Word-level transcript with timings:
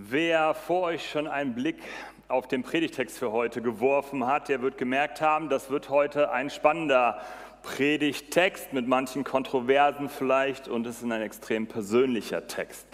Wer 0.00 0.54
vor 0.54 0.82
euch 0.82 1.10
schon 1.10 1.26
einen 1.26 1.56
Blick 1.56 1.82
auf 2.28 2.46
den 2.46 2.62
Predigtext 2.62 3.18
für 3.18 3.32
heute 3.32 3.60
geworfen 3.60 4.28
hat, 4.28 4.48
der 4.48 4.62
wird 4.62 4.78
gemerkt 4.78 5.20
haben, 5.20 5.48
das 5.48 5.70
wird 5.70 5.88
heute 5.88 6.30
ein 6.30 6.50
spannender 6.50 7.20
Predigtext 7.64 8.72
mit 8.72 8.86
manchen 8.86 9.24
Kontroversen 9.24 10.08
vielleicht 10.08 10.68
und 10.68 10.86
es 10.86 10.98
ist 10.98 11.02
ein 11.02 11.20
extrem 11.20 11.66
persönlicher 11.66 12.46
Text. 12.46 12.86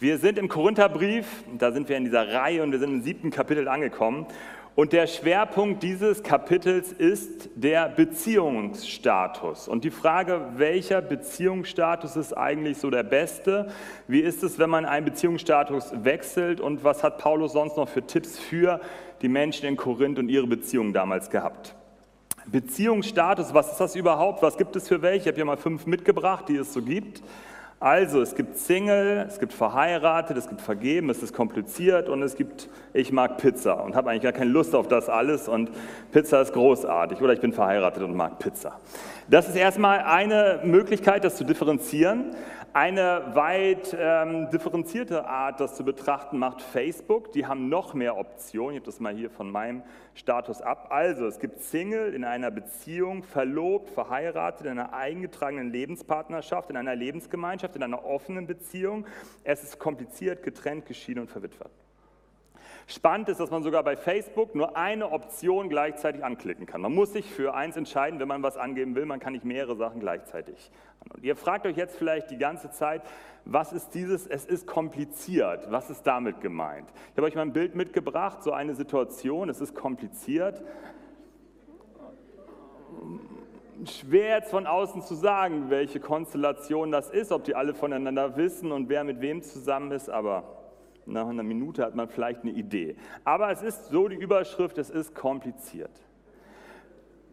Wir 0.00 0.18
sind 0.18 0.36
im 0.36 0.50
Korintherbrief, 0.50 1.26
da 1.56 1.72
sind 1.72 1.88
wir 1.88 1.96
in 1.96 2.04
dieser 2.04 2.30
Reihe 2.30 2.62
und 2.62 2.72
wir 2.72 2.78
sind 2.78 2.92
im 2.92 3.00
siebten 3.00 3.30
Kapitel 3.30 3.66
angekommen 3.66 4.26
und 4.76 4.92
der 4.92 5.06
Schwerpunkt 5.06 5.82
dieses 5.82 6.22
Kapitels 6.22 6.92
ist 6.92 7.50
der 7.54 7.88
Beziehungsstatus. 7.88 9.68
Und 9.68 9.84
die 9.84 9.90
Frage, 9.90 10.52
welcher 10.56 11.02
Beziehungsstatus 11.02 12.16
ist 12.16 12.32
eigentlich 12.36 12.78
so 12.78 12.88
der 12.88 13.02
beste? 13.02 13.70
Wie 14.06 14.20
ist 14.20 14.42
es, 14.42 14.58
wenn 14.58 14.70
man 14.70 14.86
einen 14.86 15.04
Beziehungsstatus 15.04 15.92
wechselt? 16.04 16.60
Und 16.60 16.84
was 16.84 17.02
hat 17.02 17.18
Paulus 17.18 17.52
sonst 17.52 17.76
noch 17.76 17.88
für 17.88 18.06
Tipps 18.06 18.38
für 18.38 18.80
die 19.22 19.28
Menschen 19.28 19.66
in 19.66 19.76
Korinth 19.76 20.18
und 20.18 20.28
ihre 20.28 20.46
Beziehungen 20.46 20.92
damals 20.92 21.30
gehabt? 21.30 21.74
Beziehungsstatus, 22.46 23.52
was 23.52 23.72
ist 23.72 23.78
das 23.78 23.96
überhaupt? 23.96 24.42
Was 24.42 24.56
gibt 24.56 24.76
es 24.76 24.88
für 24.88 25.02
welche? 25.02 25.22
Ich 25.22 25.26
habe 25.26 25.36
hier 25.36 25.44
mal 25.44 25.56
fünf 25.56 25.86
mitgebracht, 25.86 26.48
die 26.48 26.56
es 26.56 26.72
so 26.72 26.80
gibt. 26.80 27.22
Also, 27.82 28.20
es 28.20 28.34
gibt 28.34 28.58
Single, 28.58 29.24
es 29.26 29.40
gibt 29.40 29.54
verheiratet, 29.54 30.36
es 30.36 30.50
gibt 30.50 30.60
vergeben, 30.60 31.08
es 31.08 31.22
ist 31.22 31.32
kompliziert 31.32 32.10
und 32.10 32.22
es 32.22 32.36
gibt, 32.36 32.68
ich 32.92 33.10
mag 33.10 33.38
Pizza 33.38 33.82
und 33.82 33.96
habe 33.96 34.10
eigentlich 34.10 34.24
gar 34.24 34.32
keine 34.32 34.50
Lust 34.50 34.74
auf 34.74 34.86
das 34.86 35.08
alles 35.08 35.48
und 35.48 35.70
Pizza 36.12 36.42
ist 36.42 36.52
großartig 36.52 37.22
oder 37.22 37.32
ich 37.32 37.40
bin 37.40 37.54
verheiratet 37.54 38.02
und 38.02 38.14
mag 38.14 38.38
Pizza. 38.38 38.78
Das 39.30 39.48
ist 39.48 39.56
erstmal 39.56 40.00
eine 40.00 40.60
Möglichkeit, 40.62 41.24
das 41.24 41.36
zu 41.36 41.44
differenzieren. 41.44 42.34
Eine 42.72 43.34
weit 43.34 43.96
ähm, 43.98 44.48
differenzierte 44.50 45.26
Art, 45.26 45.58
das 45.58 45.74
zu 45.74 45.84
betrachten, 45.84 46.38
macht 46.38 46.62
Facebook. 46.62 47.32
Die 47.32 47.44
haben 47.44 47.68
noch 47.68 47.94
mehr 47.94 48.16
Optionen. 48.16 48.76
Ich 48.76 48.80
habe 48.80 48.86
das 48.86 49.00
mal 49.00 49.12
hier 49.12 49.28
von 49.28 49.50
meinem 49.50 49.82
Status 50.14 50.62
ab. 50.62 50.86
Also, 50.90 51.26
es 51.26 51.40
gibt 51.40 51.60
Single 51.62 52.14
in 52.14 52.22
einer 52.22 52.52
Beziehung, 52.52 53.24
verlobt, 53.24 53.90
verheiratet, 53.90 54.66
in 54.66 54.78
einer 54.78 54.92
eingetragenen 54.92 55.72
Lebenspartnerschaft, 55.72 56.70
in 56.70 56.76
einer 56.76 56.94
Lebensgemeinschaft, 56.94 57.74
in 57.74 57.82
einer 57.82 58.04
offenen 58.04 58.46
Beziehung. 58.46 59.04
Es 59.42 59.64
ist 59.64 59.80
kompliziert, 59.80 60.44
getrennt, 60.44 60.86
geschieden 60.86 61.22
und 61.22 61.28
verwitwet. 61.28 61.72
Spannend 62.90 63.28
ist, 63.28 63.38
dass 63.38 63.52
man 63.52 63.62
sogar 63.62 63.84
bei 63.84 63.96
Facebook 63.96 64.56
nur 64.56 64.76
eine 64.76 65.12
Option 65.12 65.68
gleichzeitig 65.68 66.24
anklicken 66.24 66.66
kann. 66.66 66.80
Man 66.80 66.92
muss 66.92 67.12
sich 67.12 67.24
für 67.24 67.54
eins 67.54 67.76
entscheiden, 67.76 68.18
wenn 68.18 68.26
man 68.26 68.42
was 68.42 68.56
angeben 68.56 68.96
will. 68.96 69.06
Man 69.06 69.20
kann 69.20 69.32
nicht 69.32 69.44
mehrere 69.44 69.76
Sachen 69.76 70.00
gleichzeitig. 70.00 70.72
Und 71.08 71.22
ihr 71.22 71.36
fragt 71.36 71.66
euch 71.66 71.76
jetzt 71.76 71.96
vielleicht 71.96 72.32
die 72.32 72.36
ganze 72.36 72.70
Zeit, 72.72 73.02
was 73.44 73.72
ist 73.72 73.90
dieses? 73.94 74.26
Es 74.26 74.44
ist 74.44 74.66
kompliziert. 74.66 75.70
Was 75.70 75.88
ist 75.88 76.02
damit 76.02 76.40
gemeint? 76.40 76.90
Ich 77.12 77.16
habe 77.16 77.28
euch 77.28 77.36
mal 77.36 77.42
ein 77.42 77.52
Bild 77.52 77.76
mitgebracht, 77.76 78.42
so 78.42 78.50
eine 78.50 78.74
Situation. 78.74 79.48
Es 79.48 79.60
ist 79.60 79.76
kompliziert. 79.76 80.60
Schwer 83.84 84.38
jetzt 84.38 84.50
von 84.50 84.66
außen 84.66 85.02
zu 85.02 85.14
sagen, 85.14 85.70
welche 85.70 86.00
Konstellation 86.00 86.90
das 86.90 87.08
ist, 87.08 87.30
ob 87.30 87.44
die 87.44 87.54
alle 87.54 87.72
voneinander 87.72 88.36
wissen 88.36 88.72
und 88.72 88.88
wer 88.88 89.04
mit 89.04 89.20
wem 89.20 89.42
zusammen 89.42 89.92
ist, 89.92 90.10
aber 90.10 90.59
nach 91.06 91.26
einer 91.26 91.42
Minute 91.42 91.84
hat 91.84 91.94
man 91.94 92.08
vielleicht 92.08 92.42
eine 92.42 92.52
Idee. 92.52 92.96
Aber 93.24 93.50
es 93.50 93.62
ist 93.62 93.86
so 93.86 94.08
die 94.08 94.16
Überschrift, 94.16 94.78
es 94.78 94.90
ist 94.90 95.14
kompliziert. 95.14 95.90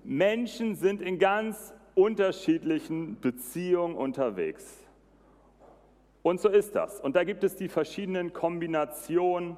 Menschen 0.04 0.76
sind 0.76 1.02
in 1.02 1.20
ganz 1.20 1.74
unterschiedlichen 1.96 3.20
Beziehungen 3.20 3.96
unterwegs. 3.96 4.84
Und 6.24 6.40
so 6.40 6.50
ist 6.50 6.76
das. 6.76 7.00
Und 7.00 7.16
da 7.16 7.24
gibt 7.24 7.44
es 7.44 7.56
die 7.56 7.68
verschiedenen 7.68 8.34
Kombinationen. 8.34 9.58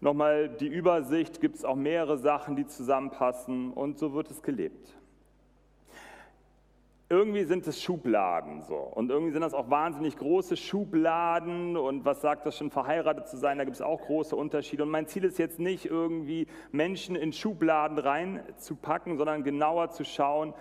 Nochmal 0.00 0.48
die 0.48 0.68
Übersicht, 0.68 1.40
gibt 1.40 1.56
es 1.56 1.64
auch 1.64 1.76
mehrere 1.76 2.16
Sachen, 2.18 2.56
die 2.56 2.66
zusammenpassen 2.66 3.72
und 3.72 3.98
so 3.98 4.14
wird 4.14 4.30
es 4.30 4.42
gelebt 4.42 4.99
irgendwie 7.10 7.42
sind 7.42 7.66
es 7.66 7.82
Schubladen 7.82 8.62
so. 8.62 8.76
Und 8.76 9.10
irgendwie 9.10 9.32
sind 9.32 9.42
das 9.42 9.52
auch 9.52 9.68
wahnsinnig 9.68 10.16
große 10.16 10.56
Schubladen. 10.56 11.76
Und 11.76 12.04
was 12.04 12.20
sagt 12.20 12.46
das 12.46 12.56
schon, 12.56 12.70
verheiratet 12.70 13.26
zu 13.26 13.36
sein? 13.36 13.58
Da 13.58 13.64
gibt 13.64 13.74
es 13.74 13.82
auch 13.82 14.00
große 14.02 14.36
Unterschiede. 14.36 14.84
Und 14.84 14.90
mein 14.90 15.08
Ziel 15.08 15.24
ist 15.24 15.36
jetzt 15.36 15.58
nicht 15.58 15.86
irgendwie 15.86 16.46
Menschen 16.70 17.16
in 17.16 17.32
Schubladen 17.32 17.98
reinzupacken, 17.98 19.18
sondern 19.18 19.42
genauer 19.42 19.90
zu 19.90 20.04
schauen, 20.04 20.54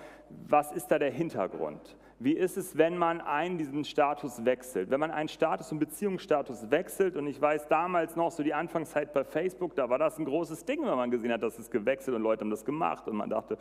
was 0.48 0.72
ist 0.72 0.88
da 0.88 0.98
der 0.98 1.12
Hintergrund? 1.12 1.96
Wie 2.22 2.34
ist 2.34 2.58
es, 2.58 2.78
wenn 2.78 2.98
man 2.98 3.22
einen 3.22 3.58
diesen 3.58 3.86
Status 3.86 4.44
wechselt? 4.44 4.90
Wenn 4.90 5.00
man 5.00 5.10
einen 5.10 5.30
Status, 5.30 5.72
einen 5.72 5.80
Beziehungsstatus 5.80 6.70
wechselt, 6.70 7.16
und 7.16 7.28
ich 7.28 7.40
weiß 7.40 7.70
damals 7.70 8.18
noch, 8.18 8.32
so 8.32 8.44
die 8.44 8.54
Anfangszeit 8.54 9.14
bei 9.14 9.24
Facebook, 9.24 9.74
da 9.76 9.90
war 9.90 9.98
das 9.98 10.18
ein 10.18 10.26
großes 10.26 10.66
Ding, 10.66 10.82
wenn 10.82 10.98
man 10.98 11.12
gesehen 11.12 11.32
hat, 11.32 11.44
dass 11.44 11.58
es 11.58 11.72
gewechselt 11.72 12.18
und 12.18 12.24
Leute 12.24 12.42
haben 12.42 12.50
das 12.50 12.66
gemacht 12.66 13.08
und 13.08 13.16
man 13.16 13.30
dachte, 13.30 13.58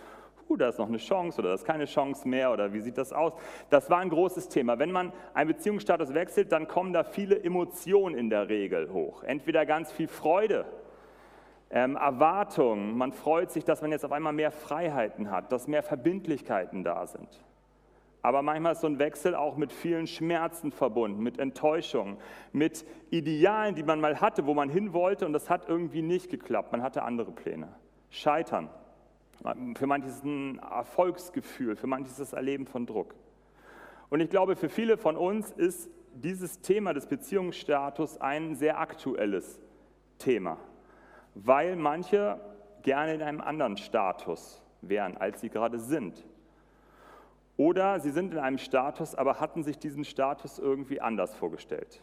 uh, 0.49 0.57
da 0.57 0.69
ist 0.69 0.79
noch 0.79 0.89
eine 0.89 0.99
Chance 0.99 1.41
oder 1.41 1.51
da 1.51 1.55
ist 1.55 1.65
keine 1.65 1.85
Chance 1.85 2.27
mehr 2.27 2.53
oder 2.53 2.73
wie 2.73 2.81
sieht 2.81 2.99
das 2.99 3.13
aus? 3.13 3.33
Das 3.71 3.91
war 3.91 3.99
ein 3.99 4.11
großes 4.11 4.49
Thema. 4.49 4.79
Wenn 4.79 4.91
man 4.91 5.13
einen 5.35 5.49
Beziehungsstatus 5.49 6.15
wechselt, 6.15 6.53
dann 6.53 6.69
kommen 6.69 6.93
da 6.93 7.05
viele 7.05 7.43
Emotionen 7.43 8.17
in 8.17 8.31
der 8.31 8.49
Regel 8.49 8.93
hoch. 8.93 9.23
Entweder 9.23 9.67
ganz 9.67 9.93
viel 9.93 10.09
Freude, 10.09 10.67
ähm, 11.71 11.97
Erwartung, 11.97 12.97
man 12.97 13.13
freut 13.13 13.51
sich, 13.51 13.65
dass 13.65 13.83
man 13.83 13.93
jetzt 13.93 14.05
auf 14.05 14.13
einmal 14.13 14.33
mehr 14.33 14.51
Freiheiten 14.51 15.31
hat, 15.31 15.53
dass 15.53 15.69
mehr 15.69 15.83
Verbindlichkeiten 15.83 16.83
da 16.83 17.07
sind. 17.07 17.29
Aber 18.23 18.43
manchmal 18.43 18.73
ist 18.73 18.81
so 18.81 18.89
ein 18.89 18.99
Wechsel 18.99 19.35
auch 19.35 19.57
mit 19.57 19.73
vielen 19.73 20.07
Schmerzen 20.07 20.73
verbunden, 20.73 21.23
mit 21.23 21.39
Enttäuschung, 21.39 22.19
mit 22.53 22.85
Idealen, 23.11 23.75
die 23.75 23.85
man 23.85 24.01
mal 24.01 24.21
hatte, 24.21 24.47
wo 24.47 24.55
man 24.55 24.69
hin 24.69 24.93
wollte 24.93 25.25
und 25.25 25.33
das 25.33 25.49
hat 25.49 25.69
irgendwie 25.69 26.03
nicht 26.03 26.31
geklappt. 26.31 26.73
Man 26.73 26.83
hatte 26.83 27.03
andere 27.03 27.31
Pläne. 27.31 27.69
Scheitern. 28.11 28.71
Für 29.75 29.87
manche 29.87 30.09
ist 30.09 30.19
es 30.19 30.25
ein 30.25 30.59
Erfolgsgefühl, 30.59 31.77
für 31.77 31.87
manche 31.87 32.07
ist 32.07 32.19
es 32.19 32.31
das 32.31 32.33
Erleben 32.33 32.67
von 32.67 32.87
Druck. 32.87 33.15
Und 34.11 34.21
ich 34.21 34.31
glaube, 34.31 34.57
für 34.57 34.69
viele 34.69 34.97
von 34.97 35.17
uns 35.17 35.51
ist 35.53 35.91
dieses 36.15 36.61
Thema 36.61 36.95
des 36.95 37.07
Beziehungsstatus 37.07 38.21
ein 38.21 38.57
sehr 38.57 38.81
aktuelles 38.81 39.61
Thema, 40.19 40.59
weil 41.35 41.77
manche 41.77 42.41
gerne 42.83 43.15
in 43.15 43.23
einem 43.23 43.41
anderen 43.41 43.77
Status 43.77 44.63
wären, 44.81 45.17
als 45.17 45.41
sie 45.41 45.51
gerade 45.51 45.79
sind. 45.79 46.25
Oder 47.57 48.01
sie 48.01 48.11
sind 48.11 48.33
in 48.33 48.39
einem 48.39 48.59
Status, 48.59 49.15
aber 49.15 49.41
hatten 49.41 49.63
sich 49.63 49.79
diesen 49.79 50.05
Status 50.05 50.59
irgendwie 50.59 51.01
anders 51.01 51.35
vorgestellt. 51.35 52.01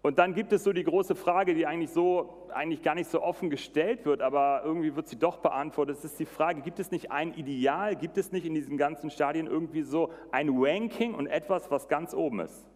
Und 0.00 0.18
dann 0.18 0.34
gibt 0.34 0.52
es 0.52 0.62
so 0.62 0.72
die 0.72 0.84
große 0.84 1.16
Frage, 1.16 1.54
die 1.54 1.66
eigentlich 1.66 1.90
so 1.90 2.46
eigentlich 2.54 2.82
gar 2.82 2.94
nicht 2.94 3.10
so 3.10 3.22
offen 3.22 3.50
gestellt 3.50 4.06
wird, 4.06 4.22
aber 4.22 4.62
irgendwie 4.64 4.94
wird 4.94 5.08
sie 5.08 5.18
doch 5.18 5.38
beantwortet. 5.38 5.98
Es 5.98 6.04
ist 6.04 6.18
die 6.18 6.24
Frage, 6.24 6.62
gibt 6.62 6.78
es 6.78 6.90
nicht 6.90 7.10
ein 7.10 7.34
Ideal, 7.34 7.96
gibt 7.96 8.16
es 8.16 8.32
nicht 8.32 8.46
in 8.46 8.54
diesen 8.54 8.76
ganzen 8.78 9.10
Stadien 9.10 9.46
irgendwie 9.46 9.82
so 9.82 10.10
ein 10.30 10.50
Ranking 10.52 11.14
und 11.14 11.26
etwas, 11.26 11.70
was 11.70 11.88
ganz 11.88 12.14
oben 12.14 12.40
ist? 12.40 12.66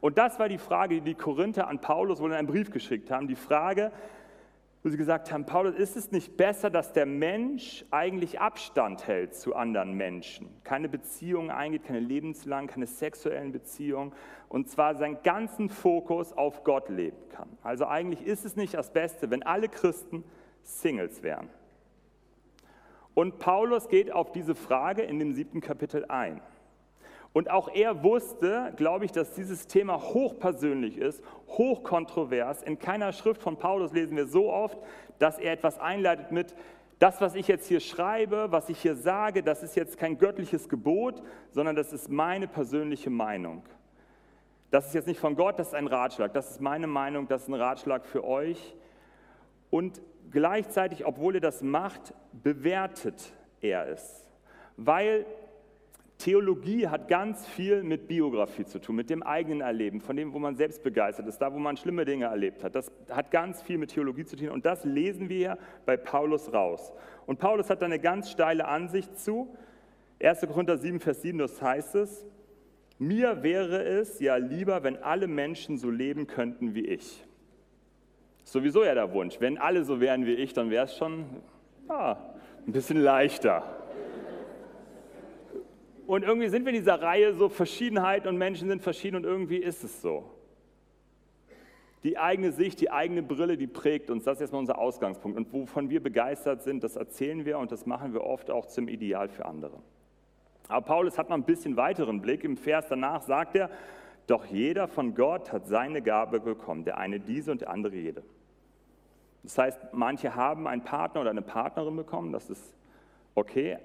Und 0.00 0.16
das 0.16 0.38
war 0.38 0.48
die 0.48 0.58
Frage, 0.58 0.96
die 0.96 1.00
die 1.00 1.14
Korinther 1.14 1.68
an 1.68 1.80
Paulus 1.80 2.20
wohl 2.20 2.30
in 2.30 2.36
einem 2.36 2.46
Brief 2.46 2.70
geschickt 2.70 3.10
haben. 3.10 3.26
Die 3.26 3.36
Frage, 3.36 3.92
sie 4.90 4.96
gesagt 4.96 5.32
haben, 5.32 5.46
Paulus, 5.46 5.74
ist 5.74 5.96
es 5.96 6.12
nicht 6.12 6.36
besser, 6.36 6.70
dass 6.70 6.92
der 6.92 7.06
Mensch 7.06 7.84
eigentlich 7.90 8.40
Abstand 8.40 9.06
hält 9.06 9.34
zu 9.34 9.54
anderen 9.54 9.94
Menschen, 9.94 10.48
keine 10.64 10.88
Beziehungen 10.88 11.50
eingeht, 11.50 11.84
keine 11.84 12.00
lebenslangen, 12.00 12.68
keine 12.68 12.86
sexuellen 12.86 13.52
Beziehungen 13.52 14.12
und 14.48 14.68
zwar 14.68 14.94
seinen 14.94 15.22
ganzen 15.22 15.68
Fokus 15.68 16.32
auf 16.32 16.64
Gott 16.64 16.88
leben 16.88 17.16
kann. 17.30 17.48
Also 17.62 17.86
eigentlich 17.86 18.24
ist 18.26 18.44
es 18.44 18.56
nicht 18.56 18.74
das 18.74 18.92
Beste, 18.92 19.30
wenn 19.30 19.42
alle 19.42 19.68
Christen 19.68 20.24
Singles 20.62 21.22
wären. 21.22 21.48
Und 23.14 23.38
Paulus 23.38 23.88
geht 23.88 24.12
auf 24.12 24.30
diese 24.30 24.54
Frage 24.54 25.02
in 25.02 25.18
dem 25.18 25.32
siebten 25.32 25.60
Kapitel 25.60 26.04
ein. 26.04 26.40
Und 27.38 27.50
auch 27.50 27.68
er 27.72 28.02
wusste, 28.02 28.72
glaube 28.74 29.04
ich, 29.04 29.12
dass 29.12 29.30
dieses 29.30 29.68
Thema 29.68 30.00
hochpersönlich 30.00 30.98
ist, 30.98 31.22
hochkontrovers. 31.46 32.64
In 32.64 32.80
keiner 32.80 33.12
Schrift 33.12 33.44
von 33.44 33.56
Paulus 33.56 33.92
lesen 33.92 34.16
wir 34.16 34.26
so 34.26 34.52
oft, 34.52 34.76
dass 35.20 35.38
er 35.38 35.52
etwas 35.52 35.78
einleitet 35.78 36.32
mit, 36.32 36.56
das, 36.98 37.20
was 37.20 37.36
ich 37.36 37.46
jetzt 37.46 37.68
hier 37.68 37.78
schreibe, 37.78 38.50
was 38.50 38.68
ich 38.68 38.80
hier 38.80 38.96
sage, 38.96 39.44
das 39.44 39.62
ist 39.62 39.76
jetzt 39.76 39.98
kein 39.98 40.18
göttliches 40.18 40.68
Gebot, 40.68 41.22
sondern 41.52 41.76
das 41.76 41.92
ist 41.92 42.10
meine 42.10 42.48
persönliche 42.48 43.08
Meinung. 43.08 43.62
Das 44.72 44.88
ist 44.88 44.94
jetzt 44.94 45.06
nicht 45.06 45.20
von 45.20 45.36
Gott, 45.36 45.60
das 45.60 45.68
ist 45.68 45.74
ein 45.74 45.86
Ratschlag. 45.86 46.32
Das 46.32 46.50
ist 46.50 46.60
meine 46.60 46.88
Meinung, 46.88 47.28
das 47.28 47.42
ist 47.42 47.48
ein 47.50 47.54
Ratschlag 47.54 48.04
für 48.04 48.24
euch. 48.24 48.74
Und 49.70 50.02
gleichzeitig, 50.32 51.06
obwohl 51.06 51.36
er 51.36 51.40
das 51.40 51.62
macht, 51.62 52.14
bewertet 52.32 53.32
er 53.60 53.86
es. 53.86 54.26
Weil 54.76 55.24
Theologie 56.18 56.88
hat 56.88 57.06
ganz 57.06 57.46
viel 57.46 57.84
mit 57.84 58.08
Biografie 58.08 58.64
zu 58.64 58.80
tun, 58.80 58.96
mit 58.96 59.08
dem 59.08 59.22
eigenen 59.22 59.60
Erleben, 59.60 60.00
von 60.00 60.16
dem, 60.16 60.32
wo 60.32 60.40
man 60.40 60.56
selbst 60.56 60.82
begeistert 60.82 61.28
ist, 61.28 61.38
da, 61.38 61.54
wo 61.54 61.58
man 61.58 61.76
schlimme 61.76 62.04
Dinge 62.04 62.24
erlebt 62.24 62.64
hat. 62.64 62.74
Das 62.74 62.90
hat 63.08 63.30
ganz 63.30 63.62
viel 63.62 63.78
mit 63.78 63.90
Theologie 63.90 64.24
zu 64.24 64.34
tun 64.34 64.48
und 64.48 64.66
das 64.66 64.84
lesen 64.84 65.28
wir 65.28 65.36
hier 65.36 65.58
bei 65.86 65.96
Paulus 65.96 66.52
raus. 66.52 66.92
Und 67.26 67.38
Paulus 67.38 67.70
hat 67.70 67.82
da 67.82 67.86
eine 67.86 68.00
ganz 68.00 68.30
steile 68.30 68.66
Ansicht 68.66 69.16
zu. 69.16 69.56
1. 70.20 70.40
Korinther 70.40 70.76
7, 70.76 70.98
Vers 70.98 71.22
7, 71.22 71.38
das 71.38 71.62
heißt 71.62 71.94
es, 71.94 72.26
mir 72.98 73.44
wäre 73.44 73.84
es 73.84 74.18
ja 74.18 74.36
lieber, 74.36 74.82
wenn 74.82 74.96
alle 74.96 75.28
Menschen 75.28 75.78
so 75.78 75.88
leben 75.88 76.26
könnten 76.26 76.74
wie 76.74 76.84
ich. 76.84 77.24
Sowieso 78.42 78.82
ja 78.82 78.94
der 78.94 79.12
Wunsch. 79.12 79.36
Wenn 79.38 79.56
alle 79.56 79.84
so 79.84 80.00
wären 80.00 80.26
wie 80.26 80.34
ich, 80.34 80.52
dann 80.52 80.70
wäre 80.70 80.86
es 80.86 80.96
schon 80.96 81.26
ja, 81.88 82.18
ein 82.66 82.72
bisschen 82.72 82.98
leichter. 82.98 83.77
Und 86.08 86.22
irgendwie 86.22 86.48
sind 86.48 86.64
wir 86.64 86.72
in 86.72 86.78
dieser 86.78 87.02
Reihe 87.02 87.34
so 87.34 87.50
Verschiedenheit 87.50 88.26
und 88.26 88.38
Menschen 88.38 88.66
sind 88.66 88.80
verschieden 88.80 89.16
und 89.16 89.24
irgendwie 89.24 89.58
ist 89.58 89.84
es 89.84 90.00
so. 90.00 90.24
Die 92.02 92.16
eigene 92.16 92.50
Sicht, 92.50 92.80
die 92.80 92.90
eigene 92.90 93.22
Brille, 93.22 93.58
die 93.58 93.66
prägt 93.66 94.08
uns. 94.08 94.24
Das 94.24 94.38
ist 94.38 94.40
erstmal 94.40 94.60
unser 94.60 94.78
Ausgangspunkt. 94.78 95.36
Und 95.36 95.52
wovon 95.52 95.90
wir 95.90 96.02
begeistert 96.02 96.62
sind, 96.62 96.82
das 96.82 96.96
erzählen 96.96 97.44
wir 97.44 97.58
und 97.58 97.72
das 97.72 97.84
machen 97.84 98.14
wir 98.14 98.24
oft 98.24 98.50
auch 98.50 98.64
zum 98.64 98.88
Ideal 98.88 99.28
für 99.28 99.44
andere. 99.44 99.82
Aber 100.68 100.80
Paulus 100.80 101.18
hat 101.18 101.28
noch 101.28 101.36
ein 101.36 101.44
bisschen 101.44 101.76
weiteren 101.76 102.22
Blick. 102.22 102.42
Im 102.42 102.56
Vers 102.56 102.86
danach 102.88 103.20
sagt 103.20 103.54
er, 103.54 103.68
doch 104.26 104.46
jeder 104.46 104.88
von 104.88 105.14
Gott 105.14 105.52
hat 105.52 105.66
seine 105.66 106.00
Gabe 106.00 106.40
bekommen, 106.40 106.84
der 106.84 106.96
eine 106.96 107.20
diese 107.20 107.52
und 107.52 107.60
der 107.60 107.68
andere 107.68 107.96
jede. 107.96 108.22
Das 109.42 109.58
heißt, 109.58 109.78
manche 109.92 110.34
haben 110.34 110.66
einen 110.68 110.84
Partner 110.84 111.20
oder 111.20 111.30
eine 111.30 111.42
Partnerin 111.42 111.96
bekommen, 111.96 112.32
das 112.32 112.48
ist 112.48 112.74
okay, 113.34 113.76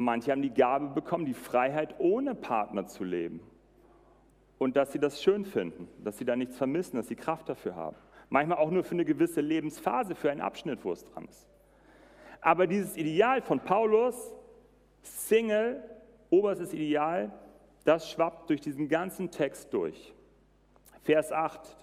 Manche 0.00 0.32
haben 0.32 0.40
die 0.40 0.54
Gabe 0.54 0.88
bekommen, 0.88 1.26
die 1.26 1.34
Freiheit 1.34 1.96
ohne 1.98 2.34
Partner 2.34 2.86
zu 2.86 3.04
leben. 3.04 3.40
Und 4.56 4.76
dass 4.76 4.92
sie 4.92 4.98
das 4.98 5.22
schön 5.22 5.44
finden, 5.44 5.88
dass 6.02 6.16
sie 6.16 6.24
da 6.24 6.36
nichts 6.36 6.56
vermissen, 6.56 6.96
dass 6.96 7.08
sie 7.08 7.16
Kraft 7.16 7.50
dafür 7.50 7.76
haben. 7.76 7.96
Manchmal 8.30 8.56
auch 8.56 8.70
nur 8.70 8.82
für 8.82 8.92
eine 8.92 9.04
gewisse 9.04 9.42
Lebensphase, 9.42 10.14
für 10.14 10.30
einen 10.30 10.40
Abschnitt, 10.40 10.84
wo 10.84 10.92
es 10.92 11.04
dran 11.04 11.26
ist. 11.26 11.46
Aber 12.40 12.66
dieses 12.66 12.96
Ideal 12.96 13.42
von 13.42 13.60
Paulus, 13.60 14.32
Single, 15.02 15.84
oberstes 16.30 16.72
Ideal, 16.72 17.30
das 17.84 18.10
schwappt 18.10 18.48
durch 18.48 18.62
diesen 18.62 18.88
ganzen 18.88 19.30
Text 19.30 19.74
durch. 19.74 20.14
Vers 21.02 21.30
8. 21.30 21.76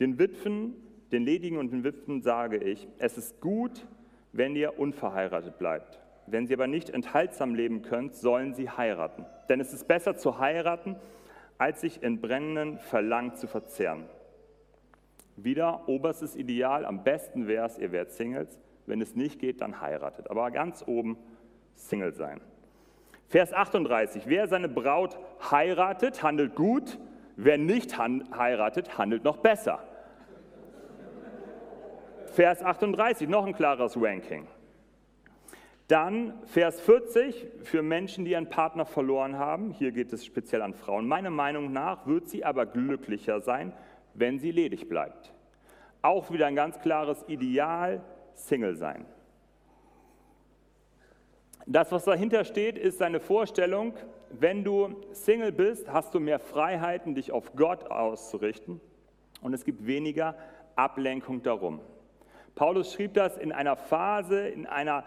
Den 0.00 0.18
Witwen, 0.18 0.74
den 1.12 1.22
Ledigen 1.22 1.58
und 1.58 1.72
den 1.72 1.84
Witwen 1.84 2.22
sage 2.22 2.56
ich, 2.56 2.88
es 2.98 3.16
ist 3.16 3.40
gut, 3.40 3.86
wenn 4.32 4.56
ihr 4.56 4.80
unverheiratet 4.80 5.58
bleibt. 5.58 6.00
Wenn 6.26 6.46
sie 6.46 6.54
aber 6.54 6.66
nicht 6.66 6.90
enthaltsam 6.90 7.54
leben 7.54 7.82
könnt, 7.82 8.14
sollen 8.16 8.54
sie 8.54 8.68
heiraten. 8.68 9.24
Denn 9.48 9.60
es 9.60 9.72
ist 9.72 9.86
besser 9.86 10.16
zu 10.16 10.38
heiraten, 10.38 10.96
als 11.58 11.80
sich 11.80 12.02
in 12.02 12.20
brennenden 12.20 12.78
Verlangen 12.78 13.34
zu 13.36 13.46
verzehren. 13.46 14.04
Wieder 15.36 15.88
oberstes 15.88 16.34
Ideal, 16.34 16.84
am 16.84 17.04
besten 17.04 17.46
wäre 17.46 17.66
es, 17.66 17.78
ihr 17.78 17.92
werdet 17.92 18.12
Singles. 18.12 18.58
Wenn 18.86 19.00
es 19.00 19.14
nicht 19.14 19.38
geht, 19.38 19.60
dann 19.60 19.80
heiratet. 19.80 20.30
Aber 20.30 20.50
ganz 20.50 20.82
oben 20.86 21.16
Single 21.74 22.12
sein. 22.12 22.40
Vers 23.28 23.52
38. 23.52 24.24
Wer 24.26 24.48
seine 24.48 24.68
Braut 24.68 25.18
heiratet, 25.50 26.22
handelt 26.22 26.54
gut. 26.54 26.98
Wer 27.36 27.58
nicht 27.58 27.98
heiratet, 27.98 28.96
handelt 28.98 29.24
noch 29.24 29.38
besser. 29.38 29.80
Vers 32.26 32.62
38, 32.62 33.28
noch 33.28 33.46
ein 33.46 33.54
klares 33.54 33.96
Ranking. 34.00 34.46
Dann 35.88 36.34
Vers 36.46 36.80
40 36.80 37.46
für 37.62 37.82
Menschen, 37.82 38.24
die 38.24 38.34
einen 38.34 38.48
Partner 38.48 38.86
verloren 38.86 39.38
haben. 39.38 39.70
Hier 39.70 39.92
geht 39.92 40.12
es 40.12 40.24
speziell 40.24 40.62
an 40.62 40.74
Frauen. 40.74 41.06
Meiner 41.06 41.30
Meinung 41.30 41.72
nach 41.72 42.06
wird 42.06 42.28
sie 42.28 42.44
aber 42.44 42.66
glücklicher 42.66 43.40
sein, 43.40 43.72
wenn 44.14 44.40
sie 44.40 44.50
ledig 44.50 44.88
bleibt. 44.88 45.32
Auch 46.02 46.30
wieder 46.32 46.46
ein 46.46 46.56
ganz 46.56 46.80
klares 46.80 47.24
Ideal, 47.28 48.02
Single 48.34 48.76
sein. 48.76 49.06
Das, 51.66 51.90
was 51.92 52.04
dahinter 52.04 52.44
steht, 52.44 52.78
ist 52.78 52.98
seine 52.98 53.20
Vorstellung, 53.20 53.94
wenn 54.30 54.64
du 54.64 54.96
Single 55.12 55.52
bist, 55.52 55.92
hast 55.92 56.14
du 56.14 56.20
mehr 56.20 56.38
Freiheiten, 56.38 57.14
dich 57.14 57.32
auf 57.32 57.54
Gott 57.54 57.90
auszurichten 57.90 58.80
und 59.40 59.54
es 59.54 59.64
gibt 59.64 59.86
weniger 59.86 60.36
Ablenkung 60.74 61.42
darum. 61.42 61.80
Paulus 62.54 62.92
schrieb 62.92 63.14
das 63.14 63.36
in 63.36 63.52
einer 63.52 63.76
Phase, 63.76 64.48
in 64.48 64.66
einer 64.66 65.04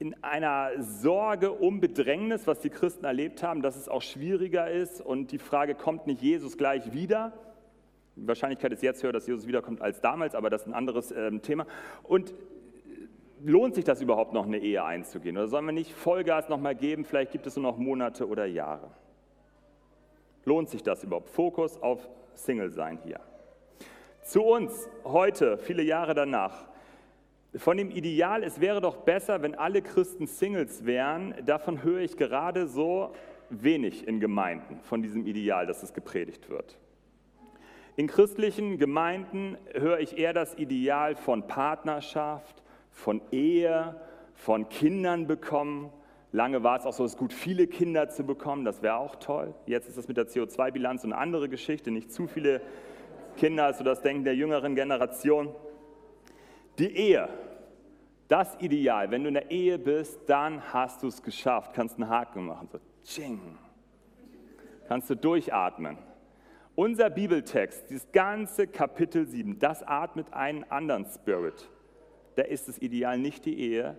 in 0.00 0.16
einer 0.24 0.82
Sorge 0.82 1.52
um 1.52 1.78
Bedrängnis, 1.78 2.46
was 2.46 2.58
die 2.60 2.70
Christen 2.70 3.04
erlebt 3.04 3.42
haben, 3.42 3.60
dass 3.60 3.76
es 3.76 3.86
auch 3.86 4.00
schwieriger 4.00 4.70
ist 4.70 5.02
und 5.02 5.30
die 5.30 5.38
Frage, 5.38 5.74
kommt 5.74 6.06
nicht 6.06 6.22
Jesus 6.22 6.56
gleich 6.56 6.94
wieder? 6.94 7.34
Die 8.16 8.26
Wahrscheinlichkeit 8.26 8.72
ist 8.72 8.82
jetzt 8.82 9.02
höher, 9.02 9.12
dass 9.12 9.26
Jesus 9.26 9.46
wiederkommt 9.46 9.82
als 9.82 10.00
damals, 10.00 10.34
aber 10.34 10.48
das 10.48 10.62
ist 10.62 10.68
ein 10.68 10.74
anderes 10.74 11.12
äh, 11.12 11.38
Thema. 11.40 11.66
Und 12.02 12.32
lohnt 13.44 13.74
sich 13.74 13.84
das 13.84 14.00
überhaupt 14.00 14.32
noch, 14.32 14.46
eine 14.46 14.58
Ehe 14.58 14.82
einzugehen? 14.82 15.36
Oder 15.36 15.48
sollen 15.48 15.66
wir 15.66 15.72
nicht 15.72 15.92
Vollgas 15.92 16.48
nochmal 16.48 16.74
geben? 16.74 17.04
Vielleicht 17.04 17.32
gibt 17.32 17.46
es 17.46 17.56
nur 17.56 17.70
noch 17.70 17.76
Monate 17.76 18.26
oder 18.26 18.46
Jahre. 18.46 18.90
Lohnt 20.46 20.70
sich 20.70 20.82
das 20.82 21.04
überhaupt? 21.04 21.28
Fokus 21.28 21.76
auf 21.82 22.08
Single 22.32 22.70
sein 22.70 22.98
hier. 23.04 23.20
Zu 24.22 24.44
uns 24.44 24.88
heute, 25.04 25.58
viele 25.58 25.82
Jahre 25.82 26.14
danach, 26.14 26.69
von 27.56 27.76
dem 27.76 27.90
Ideal, 27.90 28.44
es 28.44 28.60
wäre 28.60 28.80
doch 28.80 28.98
besser, 28.98 29.42
wenn 29.42 29.54
alle 29.54 29.82
Christen 29.82 30.26
Singles 30.26 30.84
wären, 30.84 31.34
davon 31.44 31.82
höre 31.82 32.00
ich 32.00 32.16
gerade 32.16 32.68
so 32.68 33.12
wenig 33.48 34.06
in 34.06 34.20
Gemeinden, 34.20 34.80
von 34.82 35.02
diesem 35.02 35.26
Ideal, 35.26 35.66
dass 35.66 35.82
es 35.82 35.92
gepredigt 35.92 36.48
wird. 36.48 36.78
In 37.96 38.06
christlichen 38.06 38.78
Gemeinden 38.78 39.58
höre 39.74 39.98
ich 39.98 40.16
eher 40.16 40.32
das 40.32 40.54
Ideal 40.56 41.16
von 41.16 41.48
Partnerschaft, 41.48 42.62
von 42.92 43.20
Ehe, 43.32 43.96
von 44.34 44.68
Kindern 44.68 45.26
bekommen. 45.26 45.92
Lange 46.32 46.62
war 46.62 46.78
es 46.78 46.86
auch 46.86 46.92
so, 46.92 47.04
es 47.04 47.12
ist 47.12 47.18
gut, 47.18 47.32
viele 47.32 47.66
Kinder 47.66 48.08
zu 48.08 48.24
bekommen, 48.24 48.64
das 48.64 48.82
wäre 48.82 48.96
auch 48.96 49.16
toll. 49.16 49.54
Jetzt 49.66 49.88
ist 49.88 49.98
das 49.98 50.06
mit 50.06 50.16
der 50.16 50.28
CO2-Bilanz 50.28 51.04
eine 51.04 51.18
andere 51.18 51.48
Geschichte, 51.48 51.90
nicht 51.90 52.12
zu 52.12 52.28
viele 52.28 52.60
Kinder, 53.36 53.64
also 53.64 53.82
das 53.82 54.02
Denken 54.02 54.22
der 54.22 54.36
jüngeren 54.36 54.76
Generation. 54.76 55.52
Die 56.80 56.96
Ehe, 56.96 57.28
das 58.26 58.56
Ideal, 58.58 59.10
wenn 59.10 59.22
du 59.22 59.28
in 59.28 59.34
der 59.34 59.50
Ehe 59.50 59.78
bist, 59.78 60.18
dann 60.26 60.72
hast 60.72 61.02
du 61.02 61.08
es 61.08 61.22
geschafft, 61.22 61.74
kannst 61.74 61.96
einen 61.96 62.08
Haken 62.08 62.46
machen, 62.46 62.68
so 62.72 62.78
tsching, 63.04 63.58
kannst 64.88 65.10
du 65.10 65.14
durchatmen. 65.14 65.98
Unser 66.74 67.10
Bibeltext, 67.10 67.90
dieses 67.90 68.10
ganze 68.12 68.66
Kapitel 68.66 69.26
7, 69.26 69.58
das 69.58 69.82
atmet 69.82 70.32
einen 70.32 70.64
anderen 70.70 71.04
Spirit. 71.04 71.68
Da 72.36 72.44
ist 72.44 72.66
das 72.66 72.78
Ideal 72.78 73.18
nicht 73.18 73.44
die 73.44 73.60
Ehe, 73.60 73.94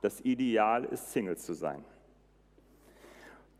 das 0.00 0.20
Ideal 0.22 0.86
ist 0.86 1.12
Single 1.12 1.36
zu 1.36 1.52
sein. 1.52 1.84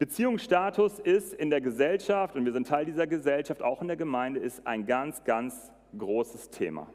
Beziehungsstatus 0.00 0.98
ist 0.98 1.32
in 1.32 1.50
der 1.50 1.60
Gesellschaft, 1.60 2.34
und 2.34 2.44
wir 2.44 2.52
sind 2.52 2.66
Teil 2.66 2.86
dieser 2.86 3.06
Gesellschaft, 3.06 3.62
auch 3.62 3.82
in 3.82 3.86
der 3.86 3.96
Gemeinde, 3.96 4.40
ist 4.40 4.66
ein 4.66 4.84
ganz, 4.84 5.22
ganz 5.22 5.70
großes 5.96 6.50
Thema. 6.50 6.88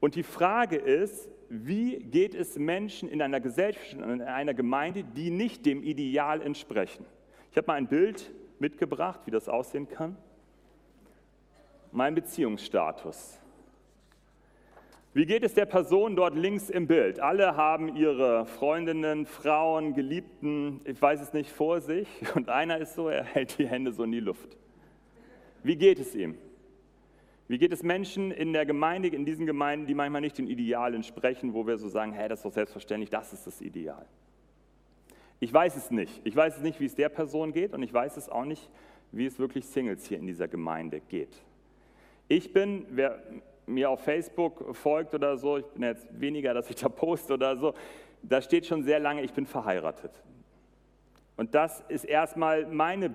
Und 0.00 0.14
die 0.14 0.22
Frage 0.22 0.76
ist, 0.76 1.28
wie 1.48 1.98
geht 1.98 2.34
es 2.34 2.58
Menschen 2.58 3.08
in 3.08 3.22
einer 3.22 3.40
Gesellschaft, 3.40 3.94
in 3.94 4.22
einer 4.22 4.54
Gemeinde, 4.54 5.02
die 5.02 5.30
nicht 5.30 5.64
dem 5.66 5.82
Ideal 5.82 6.42
entsprechen? 6.42 7.06
Ich 7.50 7.56
habe 7.56 7.66
mal 7.66 7.74
ein 7.74 7.88
Bild 7.88 8.30
mitgebracht, 8.58 9.20
wie 9.24 9.30
das 9.30 9.48
aussehen 9.48 9.88
kann. 9.88 10.16
Mein 11.90 12.14
Beziehungsstatus. 12.14 13.38
Wie 15.14 15.24
geht 15.24 15.42
es 15.42 15.54
der 15.54 15.64
Person 15.64 16.14
dort 16.14 16.36
links 16.36 16.68
im 16.68 16.86
Bild? 16.86 17.18
Alle 17.18 17.56
haben 17.56 17.96
ihre 17.96 18.44
Freundinnen, 18.44 19.24
Frauen, 19.24 19.94
Geliebten, 19.94 20.80
ich 20.84 21.00
weiß 21.00 21.20
es 21.22 21.32
nicht, 21.32 21.50
vor 21.50 21.80
sich. 21.80 22.06
Und 22.34 22.50
einer 22.50 22.78
ist 22.78 22.94
so, 22.94 23.08
er 23.08 23.24
hält 23.24 23.58
die 23.58 23.66
Hände 23.66 23.90
so 23.92 24.04
in 24.04 24.12
die 24.12 24.20
Luft. 24.20 24.56
Wie 25.62 25.76
geht 25.76 25.98
es 25.98 26.14
ihm? 26.14 26.36
Wie 27.48 27.56
geht 27.56 27.72
es 27.72 27.82
Menschen 27.82 28.30
in 28.30 28.52
der 28.52 28.66
Gemeinde, 28.66 29.08
in 29.08 29.24
diesen 29.24 29.46
Gemeinden, 29.46 29.86
die 29.86 29.94
manchmal 29.94 30.20
nicht 30.20 30.36
dem 30.36 30.46
Ideal 30.46 30.94
entsprechen, 30.94 31.54
wo 31.54 31.66
wir 31.66 31.78
so 31.78 31.88
sagen, 31.88 32.12
hey, 32.12 32.28
das 32.28 32.40
ist 32.40 32.44
doch 32.44 32.52
selbstverständlich, 32.52 33.08
das 33.08 33.32
ist 33.32 33.46
das 33.46 33.62
Ideal. 33.62 34.04
Ich 35.40 35.52
weiß 35.52 35.76
es 35.76 35.90
nicht. 35.90 36.20
Ich 36.24 36.36
weiß 36.36 36.58
es 36.58 36.62
nicht, 36.62 36.78
wie 36.78 36.84
es 36.84 36.94
der 36.94 37.08
Person 37.08 37.52
geht 37.52 37.72
und 37.72 37.82
ich 37.82 37.92
weiß 37.92 38.18
es 38.18 38.28
auch 38.28 38.44
nicht, 38.44 38.68
wie 39.12 39.24
es 39.24 39.38
wirklich 39.38 39.64
Singles 39.66 40.06
hier 40.06 40.18
in 40.18 40.26
dieser 40.26 40.46
Gemeinde 40.46 41.00
geht. 41.00 41.42
Ich 42.28 42.52
bin, 42.52 42.84
wer 42.90 43.22
mir 43.66 43.88
auf 43.88 44.02
Facebook 44.02 44.76
folgt 44.76 45.14
oder 45.14 45.38
so, 45.38 45.56
ich 45.56 45.66
bin 45.66 45.82
jetzt 45.82 46.06
weniger, 46.20 46.52
dass 46.52 46.68
ich 46.68 46.76
da 46.76 46.90
poste 46.90 47.34
oder 47.34 47.56
so, 47.56 47.72
da 48.22 48.42
steht 48.42 48.66
schon 48.66 48.82
sehr 48.82 48.98
lange, 48.98 49.22
ich 49.22 49.32
bin 49.32 49.46
verheiratet. 49.46 50.10
Und 51.36 51.54
das 51.54 51.82
ist 51.88 52.04
erstmal 52.04 52.66
meine 52.66 53.14